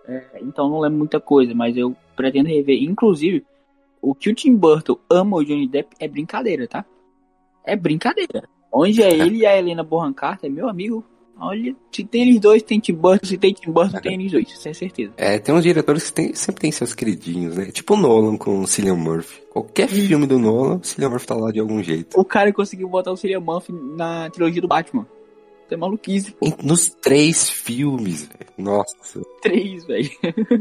[0.08, 2.82] É, então não lembro muita coisa, mas eu pretendo rever.
[2.82, 3.44] Inclusive,
[4.00, 6.84] o que o Tim Burton ama o Johnny Depp é brincadeira, tá?
[7.64, 8.48] É brincadeira.
[8.72, 11.04] Onde é ele e a Helena Bonham Carter, meu amigo,
[11.38, 14.48] olha, se tem eles dois, tem Tim Burton, se tem Tim Burton, tem eles dois,
[14.48, 15.12] isso é certeza.
[15.16, 17.66] É, tem uns diretores que tem, sempre tem seus queridinhos, né?
[17.66, 19.42] Tipo o Nolan com o Cillian Murphy.
[19.50, 22.18] Qualquer filme do Nolan, o Cillian Murphy tá lá de algum jeito.
[22.18, 25.06] O cara conseguiu botar o Cillian Murphy na trilogia do Batman.
[25.70, 26.46] É maluquice, pô.
[26.62, 28.50] Nos três filmes, velho.
[28.56, 29.20] Nossa.
[29.46, 30.10] Três, velho.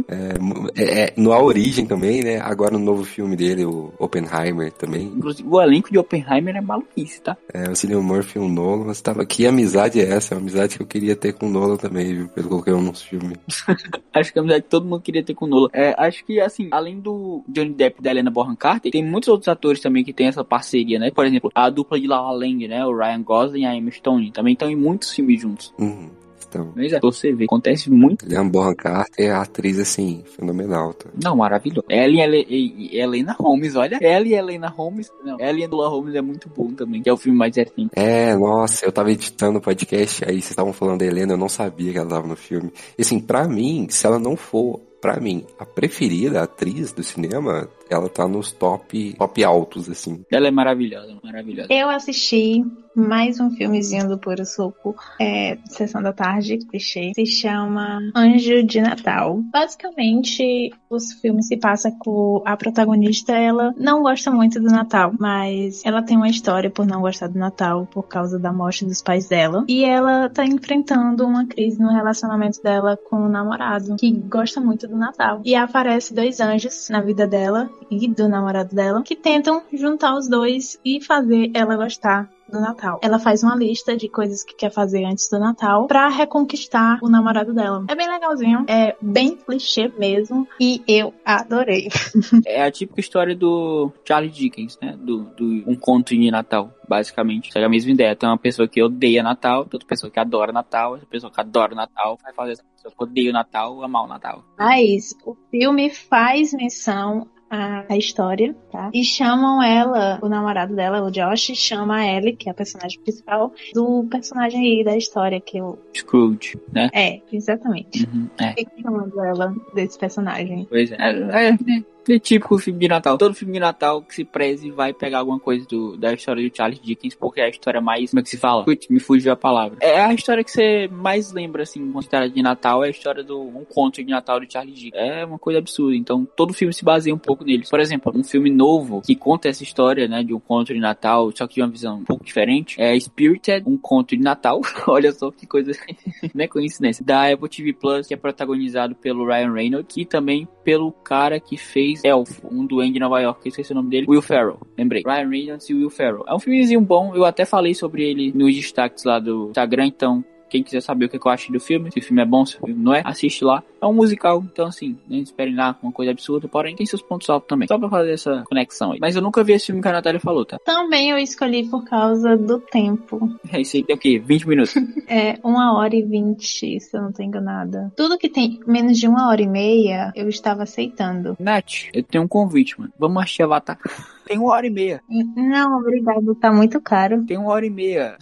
[0.08, 2.40] É, é, no A Origem também, né?
[2.40, 5.08] Agora no novo filme dele, o Oppenheimer também.
[5.08, 7.36] Inclusive, o elenco de Oppenheimer é maluquice, tá?
[7.54, 8.86] É, o Cillian Murphy e o Nolan.
[8.86, 10.34] Mas tava, que amizade é essa?
[10.34, 12.28] É uma amizade que eu queria ter com o Nolan também, viu?
[12.30, 13.38] Pelo qualquer um nos filmes.
[14.14, 15.70] Acho que é a amizade que todo mundo queria ter com o Nolan.
[15.74, 19.28] É, acho que, assim, além do Johnny Depp e da Helena Bonham Carter, tem muitos
[19.28, 21.12] outros atores também que tem essa parceria, né?
[21.12, 22.86] Por exemplo, a dupla de La La Land, né?
[22.86, 24.32] O Ryan Gosling e a Emma Stone.
[24.32, 25.74] Também estão em muitos filmes juntos.
[25.78, 26.10] Uhum.
[26.56, 28.26] Então, Mas é, você vê, acontece muito.
[28.26, 31.10] Liam Bonham Carter é a atriz, assim, fenomenal, tá?
[31.22, 31.86] Não, maravilhoso.
[31.90, 33.98] Ela e, Ele- e- e Helena Holmes, olha.
[34.02, 35.12] Ela e Helena Holmes.
[35.24, 37.90] Não, ela e Angela Holmes é muito bom também, que é o filme mais recente.
[37.96, 41.50] É, nossa, eu tava editando o podcast, aí vocês estavam falando da Helena, eu não
[41.50, 42.72] sabia que ela tava no filme.
[42.98, 47.68] E assim, pra mim, se ela não for, pra mim, a preferida atriz do cinema,
[47.90, 50.24] ela tá nos top, top altos, assim.
[50.32, 51.68] Ela é maravilhosa, maravilhosa.
[51.72, 52.64] Eu assisti
[52.96, 58.80] mais um filmezinho do Puro Suco, é, Sessão da Tarde, clichê, se chama Anjo de
[58.82, 59.42] Natal.
[59.52, 65.86] Basicamente, os filmes se passam com a protagonista, ela não gosta muito do Natal, mas
[65.86, 69.28] ela tem uma história por não gostar do Natal por causa da morte dos pais
[69.28, 69.66] dela.
[69.68, 74.88] E ela tá enfrentando uma crise no relacionamento dela com o namorado, que gosta muito
[74.88, 75.42] do Natal.
[75.44, 80.30] E aparece dois anjos na vida dela e do namorado dela, que tentam juntar os
[80.30, 83.00] dois e fazer ela gostar do Natal.
[83.02, 87.10] Ela faz uma lista de coisas que quer fazer antes do Natal pra reconquistar o
[87.10, 87.86] namorado dela.
[87.88, 91.90] É bem legalzinho, é bem clichê mesmo e eu adorei.
[92.46, 94.96] É a típica história do Charlie Dickens, né?
[94.98, 97.52] Do, do Um Conto de Natal, basicamente.
[97.56, 98.16] É a mesma ideia.
[98.16, 101.40] Tem uma pessoa que odeia Natal, tem outra pessoa que adora Natal, outra pessoa que
[101.40, 104.44] adora Natal, vai fazer essa pessoa que odeia o Natal amar o Natal.
[104.58, 108.90] Mas o filme faz menção a, a história, tá?
[108.94, 113.00] E chamam ela, o namorado dela, o Josh, chama a Ellie, que é a personagem
[113.00, 115.80] principal, do personagem aí da história que eu.
[115.94, 116.90] Scrooge, né?
[116.94, 118.08] É, exatamente.
[118.08, 118.54] Uhum, é.
[118.54, 120.66] Fica chamando ela desse personagem.
[120.70, 120.98] Pois é.
[121.00, 123.18] É, é, é típico filme de Natal.
[123.18, 126.56] Todo filme de Natal que se preze vai pegar alguma coisa do, da história do
[126.56, 128.12] Charles Dickens, porque é a história mais.
[128.12, 128.64] Como é que se fala?
[128.64, 129.78] Putz, me fugiu a palavra.
[129.82, 132.92] É a história que você mais lembra, assim, com a história de Natal, é a
[132.92, 135.04] história do um conto de Natal do Charles Dickens.
[135.04, 135.96] É uma coisa absurda.
[135.96, 137.70] Então, todo filme se baseia um pouco neles.
[137.70, 141.32] Por exemplo, um filme novo que conta essa história, né, de um conto de Natal,
[141.36, 144.62] só que de uma visão um pouco diferente, é Spirited, um conto de Natal.
[144.88, 145.72] Olha só que coisa,
[146.34, 147.04] né, coincidência.
[147.04, 151.56] Da Apple TV Plus, que é protagonizado pelo Ryan Reynolds e também pelo cara que
[151.56, 155.04] fez Elf, um duende de Nova York, que esqueci o nome dele, Will Ferrell, lembrei.
[155.06, 156.26] Ryan Reynolds e Will Ferrell.
[156.28, 160.26] É um filmezinho bom, eu até falei sobre ele nos destaques lá do Instagram, então
[160.56, 162.56] quem quiser saber o que eu acho do filme, se o filme é bom, se
[162.56, 163.62] o filme não é, assiste lá.
[163.82, 167.30] É um musical, então assim, não esperem lá uma coisa absurda, porém tem seus pontos
[167.30, 167.68] altos também.
[167.68, 169.00] Só pra fazer essa conexão aí.
[169.00, 170.58] Mas eu nunca vi esse filme que a Natália falou, tá?
[170.60, 173.30] Também eu escolhi por causa do tempo.
[173.52, 174.20] É isso aí, tem o quê?
[174.20, 174.76] 20 minutos.
[175.08, 177.92] É uma hora e vinte, se eu não tô enganada.
[177.96, 181.38] Tudo que tem menos de uma hora e meia, eu estava aceitando.
[181.40, 182.92] Nath, eu tenho um convite, mano.
[182.98, 183.78] Vamos assistir Avatar.
[184.26, 185.02] Tem uma hora e meia.
[185.36, 187.24] Não, obrigado, tá muito caro.
[187.26, 188.18] Tem uma hora e meia.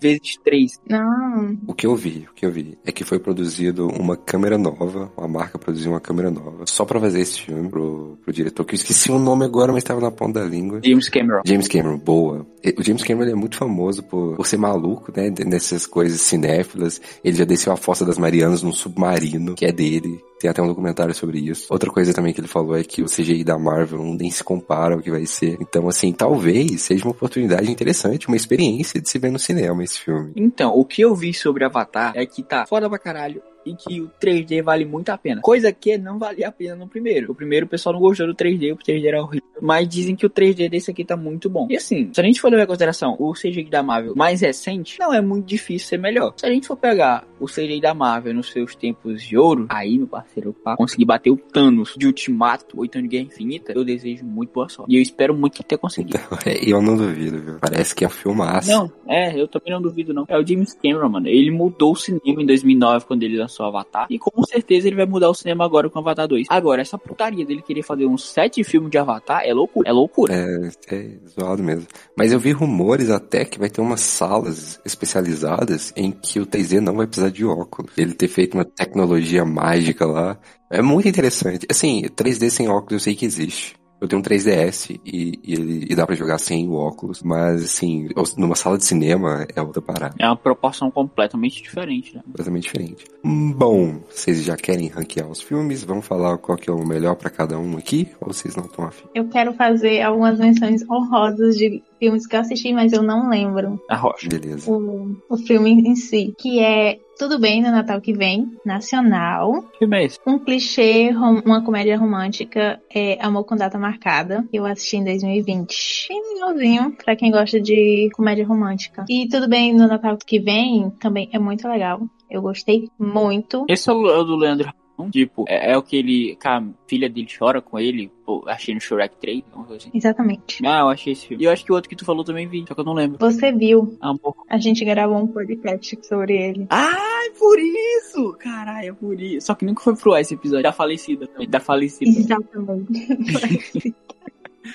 [0.00, 0.80] Vezes três.
[0.88, 4.56] Não, O que eu vi, o que eu vi, é que foi produzido uma câmera
[4.58, 8.64] nova, uma marca produziu uma câmera nova, só pra fazer esse filme pro, pro diretor,
[8.64, 10.80] que eu esqueci o nome agora, mas tava na ponta da língua.
[10.84, 11.42] James Cameron.
[11.44, 12.46] James Cameron, boa.
[12.78, 15.32] O James Cameron é muito famoso por, por ser maluco, né?
[15.44, 17.00] Nessas coisas cinéfilas.
[17.24, 20.20] Ele já desceu a Fossa das Marianas num submarino, que é dele.
[20.40, 21.68] Tem até um documentário sobre isso.
[21.70, 24.94] Outra coisa também que ele falou é que o CGI da Marvel nem se compara
[24.94, 25.21] ao que vai
[25.60, 30.00] Então, assim, talvez seja uma oportunidade interessante, uma experiência de se ver no cinema esse
[30.00, 30.32] filme.
[30.36, 34.00] Então, o que eu vi sobre Avatar é que tá foda pra caralho e que
[34.00, 35.40] o 3D vale muito a pena.
[35.40, 37.32] Coisa que não valia a pena no primeiro.
[37.32, 39.46] O primeiro o pessoal não gostou do 3D, o 3D era horrível.
[39.60, 41.66] Mas dizem que o 3D desse aqui tá muito bom.
[41.70, 44.98] E assim, se a gente for levar em consideração o CGI da Marvel mais recente,
[44.98, 46.34] não é muito difícil ser melhor.
[46.36, 49.98] Se a gente for pegar o CGI da Marvel nos seus tempos de ouro, aí,
[49.98, 53.84] meu parceiro, pra conseguir bater o Thanos de Ultimato, oito anos de Guerra Infinita, eu
[53.84, 54.92] desejo muito boa sorte.
[54.92, 56.18] E eu espero muito ter conseguido.
[56.44, 57.58] É, eu não duvido, viu?
[57.60, 58.68] Parece que é um filmaço.
[58.68, 60.24] Não, é, eu também não duvido não.
[60.26, 61.28] É o James Cameron, mano.
[61.28, 64.06] Ele mudou o cinema em 2009 quando ele lançou Avatar.
[64.08, 66.46] E com certeza ele vai mudar o cinema agora com Avatar 2.
[66.48, 69.88] Agora, essa putaria dele querer fazer uns sete filmes de Avatar é loucura.
[69.88, 70.34] É loucura.
[70.34, 71.86] É, é zoado mesmo.
[72.16, 76.80] Mas eu vi rumores até que vai ter umas salas especializadas em que o 3D
[76.80, 77.92] não vai precisar de óculos.
[77.96, 80.38] Ele ter feito uma tecnologia mágica lá.
[80.70, 81.66] É muito interessante.
[81.70, 83.81] Assim, 3D sem óculos eu sei que existe.
[84.02, 87.62] Eu tenho um 3DS e, e, ele, e dá pra jogar sem o óculos, mas
[87.62, 90.16] assim, numa sala de cinema é outra parada.
[90.18, 92.22] É uma proporção completamente diferente, né?
[92.24, 93.04] Completamente diferente.
[93.24, 95.84] Hum, Bom, vocês já querem ranquear os filmes?
[95.84, 98.08] Vamos falar qual que é o melhor pra cada um aqui?
[98.20, 99.06] Ou vocês não estão afim?
[99.14, 103.80] eu quero fazer algumas menções honrosas de filmes que eu assisti, mas eu não lembro
[103.88, 104.28] A rocha.
[104.28, 104.68] Beleza.
[104.68, 106.34] o, o filme em si.
[106.36, 109.62] Que é Tudo Bem no Natal que Vem, nacional.
[109.78, 110.18] Que esse?
[110.26, 114.44] Um clichê, rom- uma comédia romântica é Amor com Data Marcada.
[114.52, 116.08] Eu assisti em 2020.
[116.08, 119.04] Bem legalzinho pra quem gosta de comédia romântica.
[119.08, 122.00] E Tudo Bem no Natal que Vem também é muito legal.
[122.28, 123.64] Eu gostei muito.
[123.68, 124.72] Esse é o é do Leandro?
[125.10, 126.36] Tipo, é, é o que ele.
[126.36, 128.10] que a filha dele chora com ele.
[128.24, 129.90] Pô, achei no Shrek 3, alguma coisa assim.
[129.96, 130.64] Exatamente.
[130.64, 131.42] Ah, eu achei esse filme.
[131.42, 132.92] E eu acho que o outro que tu falou também vi, só que eu não
[132.92, 133.18] lembro.
[133.18, 134.34] Você viu, Amor.
[134.48, 136.66] a gente gravou um podcast sobre ele.
[136.70, 138.36] Ah, é por isso!
[138.38, 139.46] Caralho, é por isso.
[139.46, 140.62] Só que nunca foi pro ar esse episódio.
[140.62, 141.48] Da falecida também.
[141.48, 142.10] Da falecida.
[142.10, 143.94] Exatamente.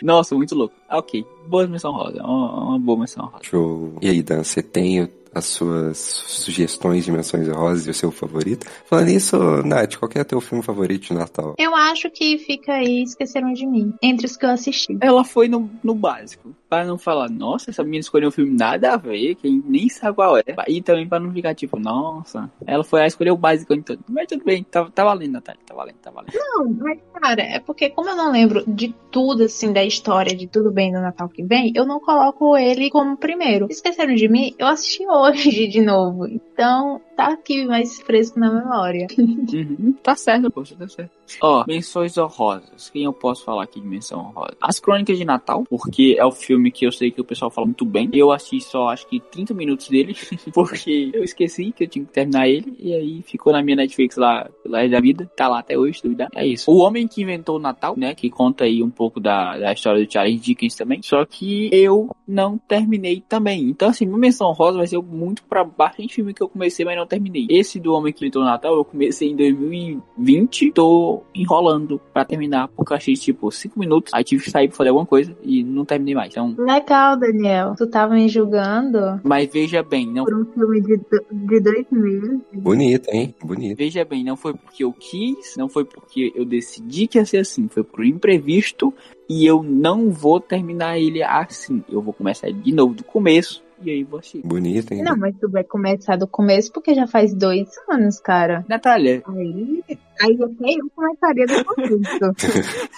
[0.03, 0.75] Nossa, muito louco.
[0.89, 1.25] Ah, ok.
[1.47, 2.21] Boa menção rosa.
[2.21, 3.43] Uma, uma boa menção rosa.
[3.43, 3.93] Show.
[4.01, 8.65] E aí, Dan, você tem as suas sugestões de menções rosas e o seu favorito?
[8.85, 11.55] Falando nisso, Nath, qual que é teu filme favorito de Natal?
[11.57, 13.93] Eu acho que fica aí Esqueceram de Mim.
[14.01, 14.97] Entre os que eu assisti.
[15.01, 16.55] Ela foi no, no básico.
[16.69, 20.15] Pra não falar, nossa, essa menina escolheu um filme nada a ver, que nem sabe
[20.15, 20.43] qual é.
[20.67, 24.03] E também pra não ficar tipo, nossa, ela foi a escolher o básico em tudo.
[24.09, 26.33] Mas tudo bem, tá, tá valendo, Natália, tá valendo, tá valendo.
[26.33, 30.47] Não, mas cara, é porque como eu não lembro de tudo, assim, da história de
[30.47, 33.67] Tudo Bem do Natal que vem, eu não coloco ele como primeiro.
[33.69, 34.53] Esqueceram de mim?
[34.57, 36.27] Eu assisti hoje de novo.
[36.27, 39.07] Então, tá aqui mais fresco na memória.
[39.17, 41.11] Uhum, tá certo, poxa, tá certo.
[41.41, 42.91] Ó, menções honrosas.
[42.91, 44.55] Quem eu posso falar aqui de menção honrosa?
[44.61, 47.65] As Crônicas de Natal, porque é o filme que eu sei que o pessoal fala
[47.65, 48.09] muito bem.
[48.13, 50.15] Eu assisti só, acho que 30 minutos dele,
[50.53, 54.15] porque eu esqueci que eu tinha que terminar ele, e aí ficou na minha Netflix
[54.15, 55.29] lá, pela da vida.
[55.35, 56.29] Tá lá até hoje, duvidar.
[56.35, 56.69] É isso.
[56.69, 60.05] O Homem que Inventou o Natal, né, que conta aí um pouco da, da história
[60.05, 63.63] do Charles Dickens também, só que eu não terminei também.
[63.63, 66.95] Então, assim, minha menção honrosa vai ser muito pra bastante filme que eu comecei, mas
[66.95, 67.47] não terminei.
[67.49, 72.67] Esse do Homem que Inventou o Natal, eu comecei em 2020, tô enrolando pra terminar,
[72.69, 75.63] porque eu achei, tipo, 5 minutos, aí tive que sair pra fazer alguma coisa e
[75.63, 76.31] não terminei mais.
[76.31, 77.73] Então, Legal, Daniel.
[77.77, 82.41] Tu tava me julgando mas veja bem, não por um filme de, do- de 2000.
[82.53, 83.33] Bonito, hein?
[83.43, 83.77] Bonito.
[83.77, 87.37] Veja bem, não foi porque eu quis, não foi porque eu decidi que ia ser
[87.37, 88.93] assim, foi por imprevisto
[89.29, 91.83] e eu não vou terminar ele assim.
[91.89, 94.41] Eu vou começar de novo do começo e aí vou assistir.
[94.45, 95.03] Bonito, hein?
[95.03, 98.65] Não, mas tu vai começar do começo porque já faz dois anos, cara.
[98.67, 99.83] Natália, Aí,
[100.21, 102.33] aí até eu começaria do começo.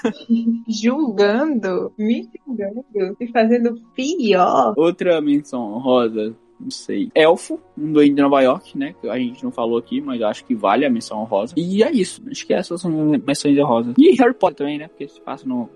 [0.68, 2.86] julgando, me julgando
[3.20, 4.74] e fazendo pior.
[4.78, 7.10] outra menção honrosa, não sei.
[7.16, 8.94] Elfo, um doente de Nova York, né?
[9.00, 11.54] Que a gente não falou aqui, mas eu acho que vale a menção honrosa.
[11.58, 12.22] E é isso.
[12.30, 12.92] Acho que essas são
[13.26, 13.94] menções honrosas.
[13.98, 14.88] E Harry Potter também, né?
[14.88, 15.70] Porque se passa no.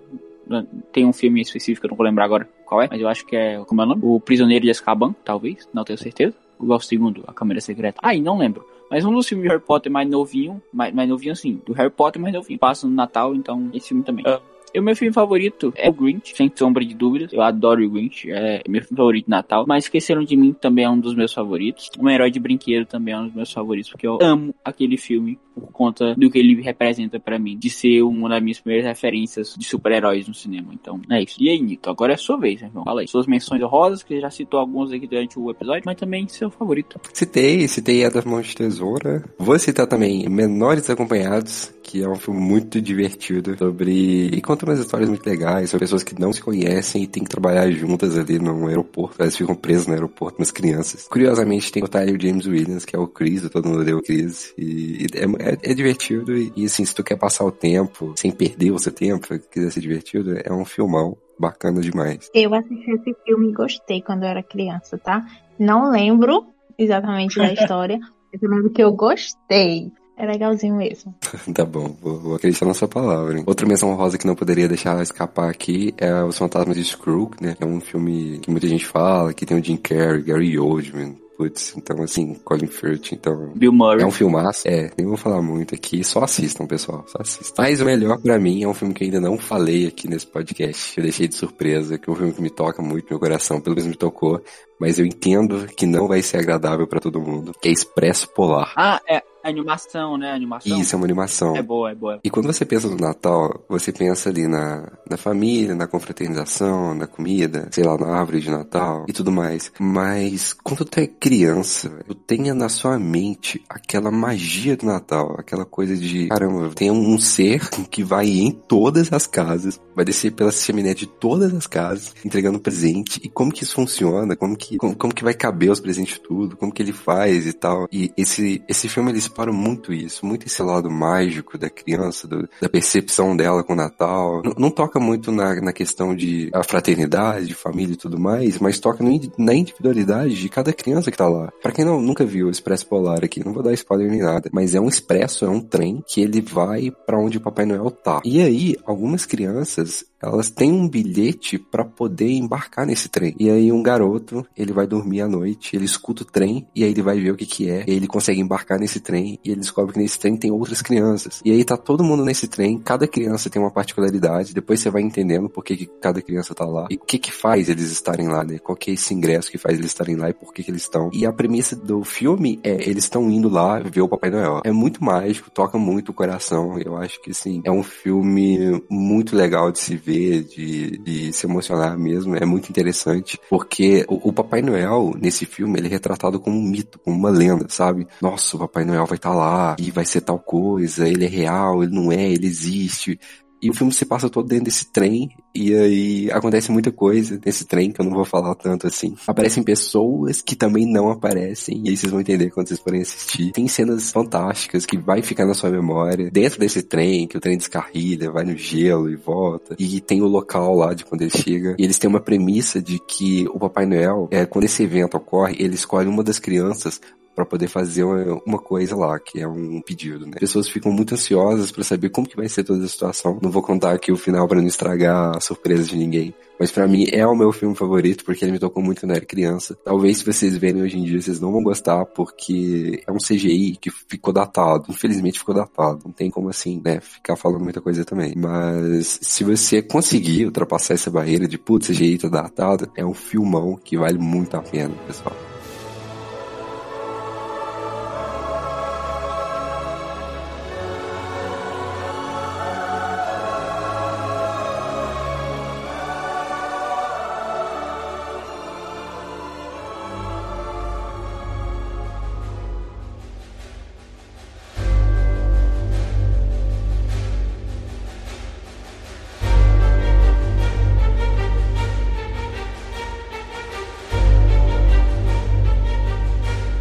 [0.46, 3.24] no- Tem um filme específico, eu não vou lembrar agora qual é, mas eu acho
[3.24, 3.62] que é.
[3.64, 4.00] Como é o nome?
[4.04, 6.34] O Prisioneiro de Azkaban, talvez, não tenho certeza.
[6.60, 8.00] Igual o segundo, A Câmara Secreta.
[8.02, 8.66] Ai, não lembro.
[8.90, 11.90] Mas um dos filmes de Harry Potter mais novinho, mais, mais novinho assim, do Harry
[11.90, 12.58] Potter mais novinho.
[12.58, 14.24] Passa no Natal, então esse filme também.
[14.26, 14.40] Ah,
[14.78, 17.32] o meu filme favorito é o Grinch, sem sombra de dúvidas.
[17.32, 19.64] Eu adoro o Grinch, é meu filme favorito de Natal.
[19.66, 21.90] Mas Esqueceram de Mim também é um dos meus favoritos.
[21.98, 25.38] Um Herói de Brinquedo também é um dos meus favoritos, porque eu amo aquele filme
[25.54, 29.54] por conta do que ele representa pra mim, de ser uma das minhas primeiras referências
[29.56, 30.70] de super-heróis no cinema.
[30.72, 31.36] Então, é isso.
[31.38, 32.84] E aí, Nito, agora é a sua vez, meu irmão.
[32.84, 33.08] Fala aí.
[33.08, 37.00] Suas menções honrosas, que já citou algumas aqui durante o episódio, mas também seu favorito.
[37.12, 39.24] Citei, citei A das Mãos de Tesoura.
[39.38, 44.26] Vou citar também Menores Acompanhados, que é um filme muito divertido sobre.
[44.26, 47.30] e conta umas histórias muito legais sobre pessoas que não se conhecem e tem que
[47.30, 49.16] trabalhar juntas ali no aeroporto.
[49.20, 51.06] Elas ficam presas no aeroporto, umas crianças.
[51.08, 54.52] Curiosamente, tem o Tyler James Williams, que é o Chris, todo mundo deu o Chris.
[54.58, 58.12] E, e é, é- é divertido e, e, assim, se tu quer passar o tempo
[58.16, 62.30] sem perder o seu tempo, quiser ser divertido, é um filmão bacana demais.
[62.34, 65.24] Eu assisti esse filme e gostei quando eu era criança, tá?
[65.58, 66.46] Não lembro
[66.78, 67.98] exatamente da história,
[68.32, 69.92] mas eu lembro que eu gostei.
[70.16, 71.14] É legalzinho mesmo.
[71.54, 73.38] Tá bom, vou, vou acreditar na sua palavra.
[73.38, 73.44] Hein?
[73.46, 77.56] Outra menção rosa que não poderia deixar escapar aqui é Os Fantasmas de Scrooge, né?
[77.60, 81.74] É um filme que muita gente fala, que tem o Jim Carrey, Gary Oldman, putz,
[81.76, 83.52] então assim, Colin Firth, então...
[83.54, 84.02] Bill Murray.
[84.02, 87.62] É um filmaço, é, nem vou falar muito aqui, só assistam, pessoal, só assistam.
[87.62, 90.26] Mas o melhor pra mim é um filme que eu ainda não falei aqui nesse
[90.26, 93.60] podcast, eu deixei de surpresa, que é um filme que me toca muito meu coração,
[93.60, 94.42] pelo menos me tocou,
[94.80, 98.72] mas eu entendo que não vai ser agradável pra todo mundo, que é Expresso Polar.
[98.76, 100.32] Ah, é animação, né?
[100.32, 100.80] Animação.
[100.80, 101.56] Isso, é uma animação.
[101.56, 102.20] É boa, é boa.
[102.24, 107.06] E quando você pensa no Natal, você pensa ali na, na família, na confraternização, na
[107.06, 109.72] comida, sei lá, na árvore de Natal e tudo mais.
[109.78, 115.64] Mas quando tu é criança, tu tenha na sua mente aquela magia do Natal, aquela
[115.64, 120.50] coisa de, caramba, tem um ser que vai em todas as casas, vai descer pela
[120.50, 123.20] chaminé de todas as casas, entregando presente.
[123.22, 124.36] E como que isso funciona?
[124.36, 126.56] Como que, como, como que vai caber os presentes tudo?
[126.56, 127.86] Como que ele faz e tal?
[127.92, 132.48] E esse, esse filme, ele exploram muito isso, muito esse lado mágico da criança, do-
[132.62, 134.40] da percepção dela com o Natal.
[134.44, 138.58] Não, não toca muito na, na questão de a fraternidade, de família e tudo mais,
[138.60, 141.52] mas toca no na individualidade de cada criança que tá lá.
[141.60, 144.48] Pra quem não, nunca viu o Expresso Polar aqui, não vou dar spoiler nem nada,
[144.52, 147.90] mas é um expresso, é um trem que ele vai pra onde o Papai Noel
[147.90, 148.20] tá.
[148.24, 153.34] E aí, algumas crianças, elas têm um bilhete pra poder embarcar nesse trem.
[153.38, 156.90] E aí um garoto, ele vai dormir à noite, ele escuta o trem e aí
[156.90, 159.94] ele vai ver o que que é, ele consegue embarcar nesse trem e ele descobre
[159.94, 161.40] que nesse trem tem outras crianças.
[161.44, 165.02] E aí tá todo mundo nesse trem, cada criança tem uma particularidade, depois você vai
[165.02, 168.28] entendendo por que, que cada criança tá lá e o que que faz eles estarem
[168.28, 168.58] lá, né?
[168.58, 170.82] Qual que é esse ingresso que faz eles estarem lá e por que que eles
[170.82, 171.10] estão.
[171.12, 174.60] E a premissa do filme é eles estão indo lá ver o Papai Noel.
[174.64, 176.78] É muito mágico, toca muito o coração.
[176.78, 181.46] Eu acho que assim, é um filme muito legal de se ver, de, de se
[181.46, 182.36] emocionar mesmo.
[182.36, 186.62] É muito interessante, porque o, o Papai Noel, nesse filme, ele é retratado como um
[186.62, 188.06] mito, como uma lenda, sabe?
[188.20, 191.82] Nossa, o Papai Noel vai estar lá e vai ser tal coisa, ele é real,
[191.82, 193.18] ele não é, ele existe.
[193.64, 197.64] E o filme se passa todo dentro desse trem, e aí acontece muita coisa nesse
[197.64, 199.14] trem, que eu não vou falar tanto assim.
[199.26, 203.52] Aparecem pessoas que também não aparecem, e aí vocês vão entender quando vocês forem assistir.
[203.52, 207.56] Tem cenas fantásticas que vai ficar na sua memória, dentro desse trem, que o trem
[207.56, 209.74] descarrilha, vai no gelo e volta.
[209.78, 211.74] E tem o local lá de quando ele chega.
[211.78, 215.56] E eles têm uma premissa de que o Papai Noel, é, quando esse evento ocorre,
[215.58, 217.00] ele escolhe uma das crianças
[217.34, 220.32] para poder fazer uma, coisa lá, que é um pedido, né?
[220.34, 223.38] As pessoas ficam muito ansiosas para saber como que vai ser toda a situação.
[223.42, 226.34] Não vou contar aqui o final para não estragar a surpresa de ninguém.
[226.58, 229.16] Mas para mim é o meu filme favorito porque ele me tocou muito quando eu
[229.16, 229.76] era criança.
[229.84, 233.76] Talvez se vocês verem hoje em dia vocês não vão gostar porque é um CGI
[233.80, 234.84] que ficou datado.
[234.88, 236.02] Infelizmente ficou datado.
[236.04, 238.34] Não tem como assim, né, ficar falando muita coisa também.
[238.36, 243.76] Mas se você conseguir ultrapassar essa barreira de putz, CGI tá datado, é um filmão
[243.76, 245.53] que vale muito a pena, pessoal.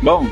[0.03, 0.27] Bom,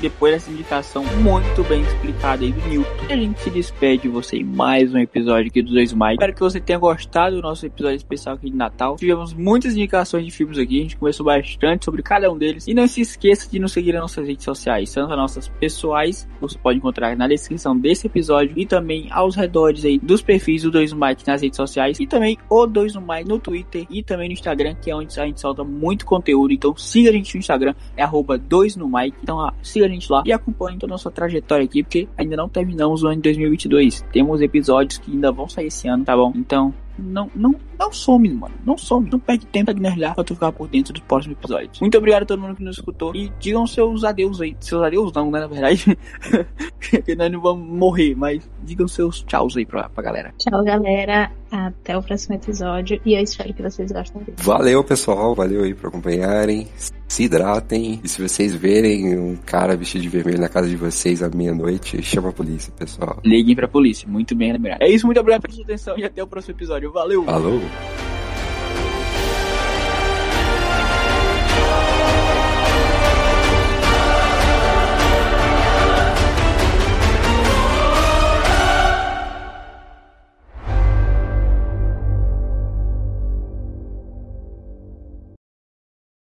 [0.00, 4.38] depois dessa indicação muito bem explicada aí do Newton, a gente se despede de você
[4.38, 6.14] em mais um episódio aqui do Dois Mike.
[6.14, 8.96] Espero que você tenha gostado do nosso episódio especial aqui de Natal.
[8.96, 12.66] Tivemos muitas indicações de filmes aqui, a gente conversou bastante sobre cada um deles.
[12.66, 16.26] E não se esqueça de nos seguir nas nossas redes sociais, tanto as nossas pessoais,
[16.40, 20.70] você pode encontrar na descrição desse episódio e também aos redores aí dos perfis do
[20.70, 24.28] Dois Mike nas redes sociais e também o Dois no Mike no Twitter e também
[24.28, 26.52] no Instagram, que é onde a gente solta muito conteúdo.
[26.52, 29.16] Então siga a gente no Instagram, é arroba 2 no Mike.
[29.22, 32.48] Então siga a gente lá e acompanhe toda a nossa trajetória aqui, porque ainda não
[32.48, 34.04] terminamos o ano de 2022.
[34.12, 36.32] Temos episódios que ainda vão sair esse ano, tá bom?
[36.34, 38.54] Então não, não, não some, mano.
[38.64, 39.08] Não some.
[39.10, 41.80] Não perde tempo de nerlar pra tu ficar por dentro dos próximos episódios.
[41.80, 43.14] Muito obrigado a todo mundo que nos escutou.
[43.14, 44.56] E digam seus adeus aí.
[44.60, 45.40] Seus adeus não, né?
[45.40, 45.98] Na verdade.
[46.90, 50.34] Porque nós não vamos morrer, mas digam seus tchauz aí pra, pra galera.
[50.38, 51.30] Tchau, galera.
[51.50, 53.00] Até o próximo episódio.
[53.04, 54.36] E eu espero que vocês gostem dele.
[54.40, 55.34] Valeu, pessoal.
[55.34, 56.68] Valeu aí por acompanharem.
[57.08, 58.00] Se hidratem.
[58.04, 62.00] E se vocês verem um cara vestido de vermelho na casa de vocês à meia-noite,
[62.02, 63.20] chama a polícia, pessoal.
[63.24, 64.08] Liguem pra polícia.
[64.08, 64.80] Muito bem lembrado.
[64.80, 66.89] É isso, muito obrigado pela sua atenção e até o próximo episódio.
[66.90, 67.24] Valeu!
[67.24, 67.60] Falou!